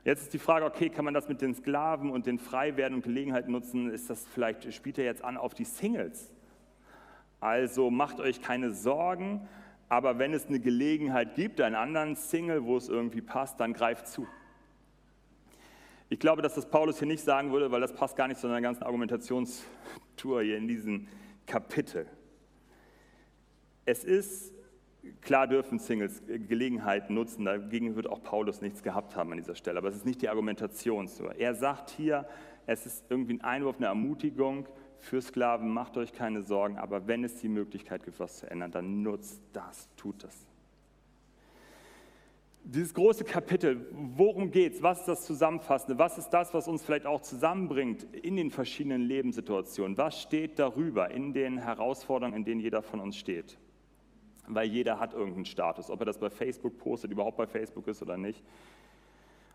Jetzt 0.05 0.21
ist 0.21 0.33
die 0.33 0.39
Frage, 0.39 0.65
okay, 0.65 0.89
kann 0.89 1.03
man 1.03 1.13
das 1.13 1.27
mit 1.27 1.41
den 1.41 1.53
Sklaven 1.55 2.11
und 2.11 2.25
den 2.25 2.39
Freiwerden 2.39 2.95
und 2.95 3.03
Gelegenheiten 3.03 3.51
nutzen? 3.51 3.89
Ist 3.89 4.09
das 4.09 4.25
vielleicht, 4.27 4.71
spielt 4.73 4.97
er 4.97 5.05
jetzt 5.05 5.23
an 5.23 5.35
auf 5.35 5.53
die 5.53 5.65
Singles? 5.65 6.31
Also 7.39 7.89
macht 7.89 8.19
euch 8.19 8.41
keine 8.41 8.71
Sorgen, 8.71 9.47
aber 9.89 10.19
wenn 10.19 10.33
es 10.33 10.45
eine 10.45 10.59
Gelegenheit 10.59 11.35
gibt, 11.35 11.59
einen 11.59 11.75
anderen 11.75 12.15
Single, 12.15 12.63
wo 12.63 12.77
es 12.77 12.87
irgendwie 12.87 13.21
passt, 13.21 13.59
dann 13.59 13.73
greift 13.73 14.07
zu. 14.07 14.27
Ich 16.09 16.19
glaube, 16.19 16.41
dass 16.41 16.55
das 16.55 16.69
Paulus 16.69 16.99
hier 16.99 17.07
nicht 17.07 17.23
sagen 17.23 17.51
würde, 17.51 17.71
weil 17.71 17.81
das 17.81 17.93
passt 17.93 18.15
gar 18.15 18.27
nicht 18.27 18.39
zu 18.39 18.47
seiner 18.47 18.61
ganzen 18.61 18.83
Argumentationstour 18.83 20.41
hier 20.43 20.57
in 20.57 20.67
diesem 20.67 21.07
Kapitel. 21.45 22.07
Es 23.85 24.03
ist, 24.03 24.53
klar 25.21 25.47
dürfen 25.47 25.79
Singles 25.79 26.21
Gelegenheiten 26.27 27.15
nutzen, 27.15 27.45
dagegen 27.45 27.95
wird 27.95 28.07
auch 28.07 28.21
Paulus 28.21 28.61
nichts 28.61 28.83
gehabt 28.83 29.15
haben 29.15 29.31
an 29.31 29.37
dieser 29.37 29.55
Stelle, 29.55 29.79
aber 29.79 29.89
es 29.89 29.95
ist 29.95 30.05
nicht 30.05 30.21
die 30.21 30.29
Argumentationstour. 30.29 31.35
Er 31.35 31.55
sagt 31.55 31.89
hier, 31.89 32.27
es 32.69 32.85
ist 32.85 33.05
irgendwie 33.09 33.33
ein 33.33 33.41
Einwurf, 33.41 33.77
eine 33.77 33.87
Ermutigung, 33.87 34.67
für 34.99 35.21
Sklaven, 35.21 35.69
macht 35.69 35.97
euch 35.97 36.13
keine 36.13 36.43
Sorgen, 36.43 36.77
aber 36.77 37.07
wenn 37.07 37.23
es 37.23 37.35
die 37.35 37.47
Möglichkeit 37.47 38.03
gibt, 38.03 38.19
was 38.19 38.37
zu 38.37 38.51
ändern, 38.51 38.71
dann 38.71 39.01
nutzt 39.01 39.41
das, 39.53 39.87
tut 39.95 40.23
das. 40.23 40.45
Dieses 42.65 42.93
große 42.93 43.23
Kapitel, 43.23 43.87
worum 43.91 44.51
geht 44.51 44.73
es? 44.73 44.83
Was 44.83 44.99
ist 44.99 45.07
das 45.07 45.25
Zusammenfassende? 45.25 45.97
Was 45.97 46.17
ist 46.17 46.29
das, 46.29 46.53
was 46.53 46.67
uns 46.67 46.83
vielleicht 46.83 47.05
auch 47.05 47.21
zusammenbringt 47.21 48.03
in 48.13 48.35
den 48.35 48.51
verschiedenen 48.51 49.01
Lebenssituationen? 49.01 49.97
Was 49.97 50.21
steht 50.21 50.59
darüber 50.59 51.09
in 51.09 51.33
den 51.33 51.57
Herausforderungen, 51.57 52.35
in 52.35 52.45
denen 52.45 52.59
jeder 52.59 52.81
von 52.81 52.99
uns 52.99 53.15
steht? 53.15 53.57
Weil 54.47 54.67
jeder 54.67 54.99
hat 54.99 55.13
irgendeinen 55.13 55.45
Status, 55.45 55.89
ob 55.89 56.01
er 56.01 56.05
das 56.05 56.19
bei 56.19 56.29
Facebook 56.29 56.77
postet, 56.77 57.11
überhaupt 57.11 57.37
bei 57.37 57.47
Facebook 57.47 57.87
ist 57.87 58.01
oder 58.01 58.17
nicht, 58.17 58.43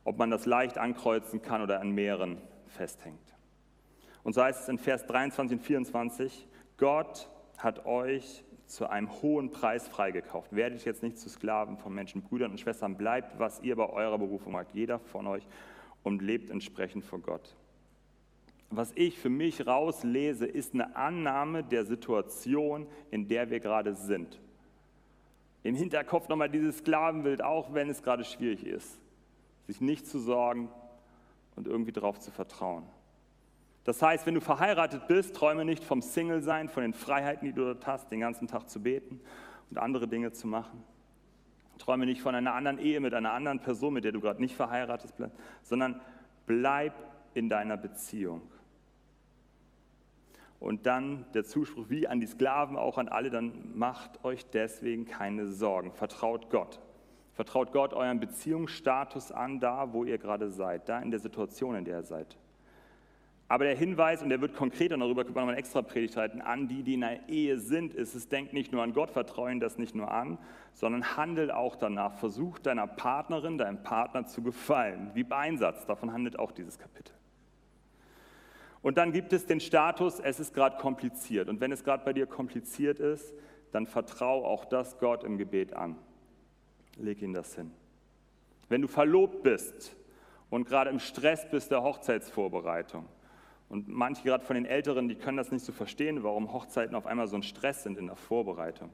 ob 0.05 0.18
man 0.18 0.31
das 0.31 0.46
leicht 0.46 0.79
ankreuzen 0.79 1.42
kann 1.42 1.61
oder 1.61 1.81
an 1.81 1.90
mehreren 1.90 2.38
festhängt. 2.75 3.35
Und 4.23 4.35
so 4.35 4.43
heißt 4.43 4.63
es 4.63 4.69
in 4.69 4.79
Vers 4.79 5.07
23 5.07 5.59
und 5.59 5.65
24, 5.65 6.49
Gott 6.77 7.31
hat 7.59 7.87
euch 7.87 8.45
zu 8.67 8.89
einem 8.89 9.11
hohen 9.23 9.51
Preis 9.51 9.87
freigekauft. 9.87 10.55
Werdet 10.55 10.85
jetzt 10.85 11.03
nicht 11.03 11.19
zu 11.19 11.29
Sklaven 11.29 11.77
von 11.77 11.95
Menschen, 11.95 12.23
Brüdern 12.23 12.51
und 12.51 12.59
Schwestern, 12.59 12.97
bleibt, 12.97 13.39
was 13.39 13.61
ihr 13.61 13.77
bei 13.77 13.89
eurer 13.89 14.19
Berufung 14.19 14.57
habt, 14.57 14.75
jeder 14.75 14.99
von 14.99 15.27
euch, 15.27 15.47
und 16.03 16.23
lebt 16.23 16.51
entsprechend 16.51 17.05
vor 17.05 17.21
Gott. 17.21 17.55
Was 18.71 18.93
ich 18.95 19.19
für 19.19 19.29
mich 19.29 19.67
rauslese, 19.67 20.47
ist 20.47 20.75
eine 20.75 20.97
Annahme 20.97 21.63
der 21.63 21.85
Situation, 21.85 22.87
in 23.11 23.29
der 23.29 23.51
wir 23.51 23.61
gerade 23.61 23.95
sind. 23.95 24.41
Im 25.63 25.75
Hinterkopf 25.75 26.29
nochmal 26.29 26.51
dieses 26.51 26.79
Sklavenbild, 26.79 27.43
auch 27.43 27.73
wenn 27.73 27.89
es 27.89 28.03
gerade 28.03 28.25
schwierig 28.25 28.67
ist, 28.67 28.99
sich 29.67 29.81
nicht 29.81 30.07
zu 30.07 30.19
sorgen 30.19 30.69
und 31.57 31.67
irgendwie 31.67 31.93
darauf 31.93 32.19
zu 32.19 32.31
vertrauen. 32.31 32.85
Das 33.85 34.01
heißt, 34.01 34.27
wenn 34.27 34.35
du 34.35 34.40
verheiratet 34.40 35.07
bist, 35.09 35.37
träume 35.37 35.64
nicht 35.64 35.85
vom 35.85 36.01
Single-Sein, 36.01 36.69
von 36.69 36.83
den 36.83 36.95
Freiheiten, 36.95 37.47
die 37.47 37.53
du 37.53 37.64
dort 37.64 37.87
hast, 37.87 38.11
den 38.11 38.21
ganzen 38.21 38.49
Tag 38.49 38.71
zu 38.71 38.83
beten 38.83 39.21
und 39.71 39.79
andere 39.79 40.09
Dinge 40.09 40.33
zu 40.33 40.47
machen. 40.47 40.83
Träume 41.79 42.07
nicht 42.07 42.23
von 42.23 42.35
einer 42.35 42.55
anderen 42.55 42.79
Ehe 42.79 43.01
mit 43.01 43.12
einer 43.12 43.33
anderen 43.33 43.61
Person, 43.61 43.95
mit 43.95 44.05
der 44.05 44.12
du 44.12 44.21
gerade 44.21 44.40
nicht 44.40 44.55
verheiratet 44.55 45.17
bist, 45.17 45.33
sondern 45.62 46.01
bleib 46.47 46.95
in 47.35 47.49
deiner 47.49 47.77
Beziehung. 47.77 48.43
Und 50.61 50.87
dann 50.87 51.27
der 51.35 51.45
Zuspruch 51.45 51.90
wie 51.90 52.09
an 52.09 52.21
die 52.21 52.27
Sklaven, 52.27 52.77
auch 52.77 52.97
an 52.97 53.09
alle, 53.09 53.29
dann 53.29 53.77
macht 53.77 54.25
euch 54.25 54.47
deswegen 54.47 55.05
keine 55.05 55.51
Sorgen. 55.51 55.93
Vertraut 55.93 56.49
Gott. 56.49 56.81
Vertraut 57.35 57.73
Gott 57.73 57.92
euren 57.92 58.20
Beziehungsstatus 58.20 59.33
an, 59.33 59.61
da 59.61 59.92
wo 59.92 60.05
ihr 60.05 60.18
gerade 60.18 60.51
seid, 60.51 60.88
da 60.88 61.01
in 61.01 61.11
der 61.11 61.20
Situation, 61.20 61.75
in 61.75 61.85
der 61.85 61.99
ihr 61.99 62.03
seid. 62.05 62.37
Aber 63.49 63.64
der 63.64 63.77
Hinweis, 63.77 64.23
und 64.23 64.31
der 64.31 64.40
wird 64.40 64.55
konkreter, 64.55 64.97
darüber 64.97 65.25
können 65.25 65.35
wir 65.35 65.40
nochmal 65.40 65.59
extra 65.59 65.83
Predigt 65.83 66.16
halten, 66.16 66.40
an 66.40 66.66
die, 66.66 66.83
die 66.83 66.94
in 66.94 67.05
einer 67.05 67.29
Ehe 67.29 67.59
sind, 67.59 67.92
ist 67.92 68.14
es, 68.14 68.29
denkt 68.29 68.53
nicht 68.53 68.73
nur 68.73 68.83
an 68.83 68.94
Gott, 68.94 69.11
vertrauen 69.11 69.61
das 69.61 69.77
nicht 69.77 69.94
nur 69.94 70.11
an, 70.11 70.38
sondern 70.73 71.16
handelt 71.16 71.51
auch 71.51 71.77
danach. 71.77 72.14
Versuch 72.14 72.59
deiner 72.59 72.87
Partnerin, 72.87 73.59
deinem 73.59 73.83
Partner 73.83 74.27
zu 74.27 74.42
gefallen. 74.42 75.11
Wie 75.14 75.27
Einsatz, 75.31 75.85
davon 75.87 76.12
handelt 76.12 76.38
auch 76.38 76.53
dieses 76.53 76.79
Kapitel. 76.79 77.14
Und 78.81 78.97
dann 78.97 79.12
gibt 79.12 79.33
es 79.33 79.47
den 79.47 79.61
Status, 79.61 80.20
es 80.20 80.40
ist 80.40 80.55
gerade 80.55 80.77
kompliziert. 80.79 81.49
Und 81.49 81.61
wenn 81.61 81.73
es 81.73 81.85
gerade 81.85 82.05
bei 82.05 82.12
dir 82.12 82.27
kompliziert 82.27 82.99
ist, 82.99 83.35
dann 83.73 83.87
vertrau 83.87 84.44
auch 84.44 84.64
das 84.64 84.99
Gott 84.99 85.25
im 85.25 85.37
Gebet 85.37 85.75
an. 85.75 85.97
Leg 86.97 87.23
ihn 87.23 87.33
das 87.33 87.55
hin. 87.55 87.73
Wenn 88.69 88.83
du 88.83 88.89
verlobt 88.89 89.43
bist 89.43 89.97
und 90.51 90.67
gerade 90.67 90.91
im 90.91 90.99
Stress 90.99 91.49
bist 91.51 91.71
der 91.71 91.83
Hochzeitsvorbereitung, 91.83 93.07
und 93.69 93.89
manche 93.89 94.23
gerade 94.23 94.45
von 94.45 94.55
den 94.55 94.67
Älteren, 94.67 95.09
die 95.09 95.15
können 95.15 95.37
das 95.37 95.51
nicht 95.51 95.65
so 95.65 95.73
verstehen, 95.73 96.23
warum 96.23 96.53
Hochzeiten 96.53 96.95
auf 96.95 97.07
einmal 97.07 97.27
so 97.27 97.37
ein 97.37 97.43
Stress 97.43 97.83
sind 97.83 97.99
in 97.99 98.07
der 98.07 98.17
Vorbereitung. 98.17 98.91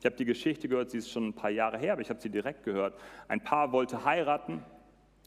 Ich 0.00 0.06
habe 0.06 0.16
die 0.16 0.24
Geschichte 0.24 0.68
gehört, 0.68 0.90
sie 0.90 0.98
ist 0.98 1.10
schon 1.10 1.28
ein 1.28 1.34
paar 1.34 1.50
Jahre 1.50 1.78
her, 1.78 1.94
aber 1.94 2.02
ich 2.02 2.10
habe 2.10 2.20
sie 2.20 2.30
direkt 2.30 2.64
gehört. 2.64 2.98
Ein 3.26 3.42
Paar 3.42 3.72
wollte 3.72 4.04
heiraten 4.04 4.62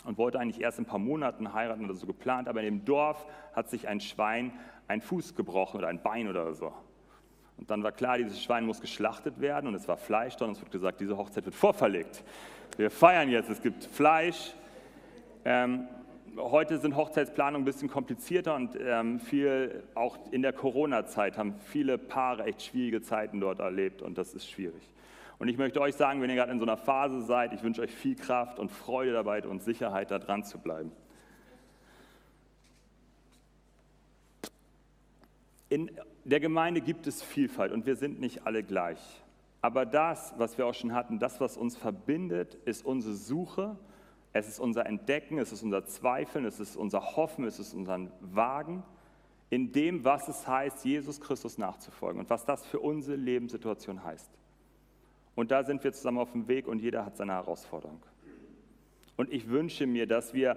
und 0.05 0.17
wollte 0.17 0.39
eigentlich 0.39 0.61
erst 0.61 0.79
in 0.79 0.85
ein 0.85 0.87
paar 0.87 0.99
Monaten 0.99 1.53
heiraten 1.53 1.83
oder 1.85 1.93
so 1.93 2.05
geplant, 2.05 2.47
aber 2.47 2.61
in 2.61 2.65
dem 2.65 2.85
Dorf 2.85 3.25
hat 3.53 3.69
sich 3.69 3.87
ein 3.87 3.99
Schwein 3.99 4.53
einen 4.87 5.01
Fuß 5.01 5.35
gebrochen 5.35 5.77
oder 5.77 5.87
ein 5.87 6.01
Bein 6.01 6.27
oder 6.27 6.53
so. 6.53 6.73
Und 7.61 7.69
dann 7.69 7.83
war 7.83 7.91
klar, 7.91 8.17
dieses 8.17 8.41
Schwein 8.41 8.65
muss 8.65 8.81
geschlachtet 8.81 9.39
werden 9.39 9.67
und 9.67 9.75
es 9.75 9.87
war 9.87 9.95
Fleisch 9.95 10.35
da 10.35 10.45
und 10.45 10.53
es 10.53 10.61
wird 10.61 10.71
gesagt, 10.71 10.99
diese 10.99 11.15
Hochzeit 11.15 11.45
wird 11.45 11.53
vorverlegt. 11.53 12.23
Wir 12.75 12.89
feiern 12.89 13.29
jetzt, 13.29 13.51
es 13.51 13.61
gibt 13.61 13.83
Fleisch. 13.85 14.53
Ähm, 15.45 15.87
heute 16.37 16.79
sind 16.79 16.95
Hochzeitsplanungen 16.95 17.61
ein 17.61 17.65
bisschen 17.65 17.87
komplizierter 17.87 18.55
und 18.55 18.75
ähm, 18.83 19.19
viel, 19.19 19.83
auch 19.93 20.17
in 20.31 20.41
der 20.41 20.53
Corona-Zeit 20.53 21.37
haben 21.37 21.53
viele 21.67 21.99
Paare 21.99 22.45
echt 22.45 22.63
schwierige 22.63 23.03
Zeiten 23.03 23.39
dort 23.39 23.59
erlebt 23.59 24.01
und 24.01 24.17
das 24.17 24.33
ist 24.33 24.49
schwierig. 24.49 24.81
Und 25.37 25.47
ich 25.47 25.57
möchte 25.57 25.81
euch 25.81 25.95
sagen, 25.95 26.19
wenn 26.21 26.31
ihr 26.31 26.35
gerade 26.35 26.51
in 26.51 26.59
so 26.59 26.65
einer 26.65 26.77
Phase 26.77 27.21
seid, 27.21 27.53
ich 27.53 27.61
wünsche 27.61 27.81
euch 27.83 27.91
viel 27.91 28.15
Kraft 28.15 28.57
und 28.57 28.71
Freude 28.71 29.13
dabei 29.13 29.43
und 29.43 29.61
Sicherheit, 29.61 30.09
da 30.09 30.17
dran 30.17 30.43
zu 30.43 30.57
bleiben. 30.57 30.91
In 35.69 35.91
der 36.23 36.39
Gemeinde 36.39 36.81
gibt 36.81 37.07
es 37.07 37.21
Vielfalt 37.21 37.71
und 37.71 37.85
wir 37.85 37.95
sind 37.95 38.19
nicht 38.19 38.45
alle 38.45 38.63
gleich. 38.63 38.99
Aber 39.61 39.85
das, 39.85 40.33
was 40.37 40.57
wir 40.57 40.65
auch 40.65 40.73
schon 40.73 40.93
hatten, 40.93 41.19
das, 41.19 41.39
was 41.39 41.57
uns 41.57 41.77
verbindet, 41.77 42.55
ist 42.65 42.85
unsere 42.85 43.13
Suche 43.13 43.77
es 44.33 44.47
ist 44.47 44.59
unser 44.59 44.85
Entdecken, 44.85 45.37
es 45.39 45.51
ist 45.51 45.61
unser 45.61 45.85
Zweifeln, 45.85 46.45
es 46.45 46.59
ist 46.59 46.77
unser 46.77 47.15
Hoffen, 47.15 47.45
es 47.45 47.59
ist 47.59 47.73
unser 47.73 48.07
Wagen 48.21 48.83
in 49.49 49.73
dem, 49.73 50.05
was 50.05 50.29
es 50.29 50.47
heißt, 50.47 50.85
Jesus 50.85 51.19
Christus 51.19 51.57
nachzufolgen 51.57 52.21
und 52.21 52.29
was 52.29 52.45
das 52.45 52.65
für 52.65 52.79
unsere 52.79 53.17
Lebenssituation 53.17 54.01
heißt. 54.01 54.29
Und 55.35 55.51
da 55.51 55.63
sind 55.65 55.83
wir 55.83 55.91
zusammen 55.91 56.19
auf 56.19 56.31
dem 56.31 56.47
Weg 56.47 56.67
und 56.67 56.79
jeder 56.79 57.05
hat 57.05 57.17
seine 57.17 57.33
Herausforderung. 57.33 58.01
Und 59.17 59.31
ich 59.33 59.49
wünsche 59.49 59.85
mir, 59.87 60.07
dass 60.07 60.33
wir, 60.33 60.55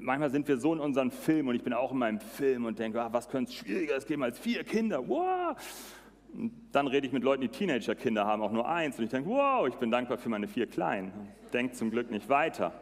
manchmal 0.00 0.30
sind 0.30 0.48
wir 0.48 0.58
so 0.58 0.72
in 0.72 0.80
unserem 0.80 1.10
Film 1.10 1.48
und 1.48 1.54
ich 1.54 1.62
bin 1.62 1.72
auch 1.72 1.92
in 1.92 1.98
meinem 1.98 2.20
Film 2.20 2.64
und 2.64 2.78
denke, 2.78 3.00
ah, 3.00 3.12
was 3.12 3.28
könnte 3.28 3.50
es 3.50 3.56
schwieriger 3.56 3.98
geben 4.00 4.22
als 4.22 4.38
vier 4.38 4.64
Kinder? 4.64 5.06
Wow! 5.06 5.56
Und 6.32 6.52
dann 6.72 6.86
rede 6.86 7.06
ich 7.06 7.12
mit 7.12 7.24
Leuten, 7.24 7.42
die 7.42 7.48
Teenager-Kinder 7.48 8.24
haben, 8.24 8.42
auch 8.42 8.52
nur 8.52 8.68
eins. 8.68 8.98
Und 8.98 9.04
ich 9.04 9.10
denke, 9.10 9.28
wow, 9.28 9.66
ich 9.66 9.74
bin 9.74 9.90
dankbar 9.90 10.18
für 10.18 10.28
meine 10.28 10.46
vier 10.46 10.66
Kleinen. 10.66 11.12
Denke 11.52 11.74
zum 11.74 11.90
Glück 11.90 12.10
nicht 12.10 12.28
weiter. 12.28 12.72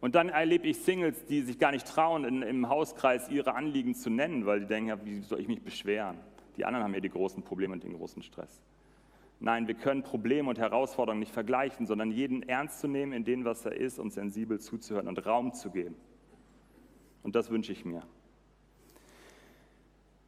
Und 0.00 0.14
dann 0.14 0.28
erlebe 0.28 0.66
ich 0.66 0.78
Singles, 0.78 1.24
die 1.26 1.42
sich 1.42 1.58
gar 1.58 1.72
nicht 1.72 1.86
trauen, 1.86 2.24
in, 2.24 2.42
im 2.42 2.68
Hauskreis 2.68 3.28
ihre 3.28 3.54
Anliegen 3.54 3.94
zu 3.94 4.10
nennen, 4.10 4.46
weil 4.46 4.60
die 4.60 4.66
denken, 4.66 4.88
ja, 4.88 5.04
wie 5.04 5.20
soll 5.20 5.40
ich 5.40 5.48
mich 5.48 5.62
beschweren? 5.62 6.18
Die 6.56 6.64
anderen 6.64 6.84
haben 6.84 6.94
ja 6.94 7.00
die 7.00 7.08
großen 7.08 7.42
Probleme 7.42 7.74
und 7.74 7.84
den 7.84 7.94
großen 7.94 8.22
Stress. 8.22 8.60
Nein, 9.42 9.66
wir 9.66 9.74
können 9.74 10.04
Probleme 10.04 10.48
und 10.48 10.60
Herausforderungen 10.60 11.18
nicht 11.18 11.32
vergleichen, 11.32 11.84
sondern 11.84 12.12
jeden 12.12 12.48
ernst 12.48 12.78
zu 12.78 12.86
nehmen 12.86 13.12
in 13.12 13.24
dem, 13.24 13.44
was 13.44 13.66
er 13.66 13.72
ist 13.72 13.98
und 13.98 14.12
sensibel 14.12 14.60
zuzuhören 14.60 15.08
und 15.08 15.26
Raum 15.26 15.52
zu 15.52 15.70
geben. 15.70 15.96
Und 17.24 17.34
das 17.34 17.50
wünsche 17.50 17.72
ich 17.72 17.84
mir. 17.84 18.04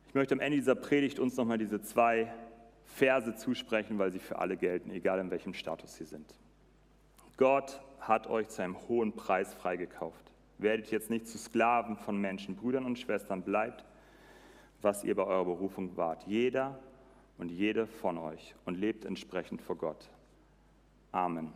Ich 0.08 0.14
möchte 0.14 0.34
am 0.34 0.40
Ende 0.40 0.56
dieser 0.56 0.74
Predigt 0.74 1.20
uns 1.20 1.36
nochmal 1.36 1.58
diese 1.58 1.80
zwei 1.80 2.34
Verse 2.86 3.36
zusprechen, 3.36 4.00
weil 4.00 4.10
sie 4.10 4.18
für 4.18 4.40
alle 4.40 4.56
gelten, 4.56 4.90
egal 4.90 5.20
in 5.20 5.30
welchem 5.30 5.54
Status 5.54 5.94
sie 5.94 6.06
sind. 6.06 6.34
Gott 7.36 7.80
hat 8.00 8.26
euch 8.26 8.48
zu 8.48 8.62
einem 8.62 8.76
hohen 8.88 9.12
Preis 9.12 9.54
freigekauft. 9.54 10.32
Werdet 10.58 10.90
jetzt 10.90 11.10
nicht 11.10 11.28
zu 11.28 11.38
Sklaven 11.38 11.96
von 11.96 12.20
Menschen, 12.20 12.56
Brüdern 12.56 12.84
und 12.84 12.98
Schwestern, 12.98 13.42
bleibt, 13.42 13.84
was 14.82 15.04
ihr 15.04 15.14
bei 15.14 15.22
eurer 15.22 15.44
Berufung 15.44 15.96
wart. 15.96 16.24
Jeder 16.26 16.80
und 17.38 17.50
jede 17.50 17.86
von 17.86 18.18
euch 18.18 18.54
und 18.64 18.76
lebt 18.76 19.04
entsprechend 19.04 19.60
vor 19.62 19.76
Gott. 19.76 20.08
Amen. 21.12 21.52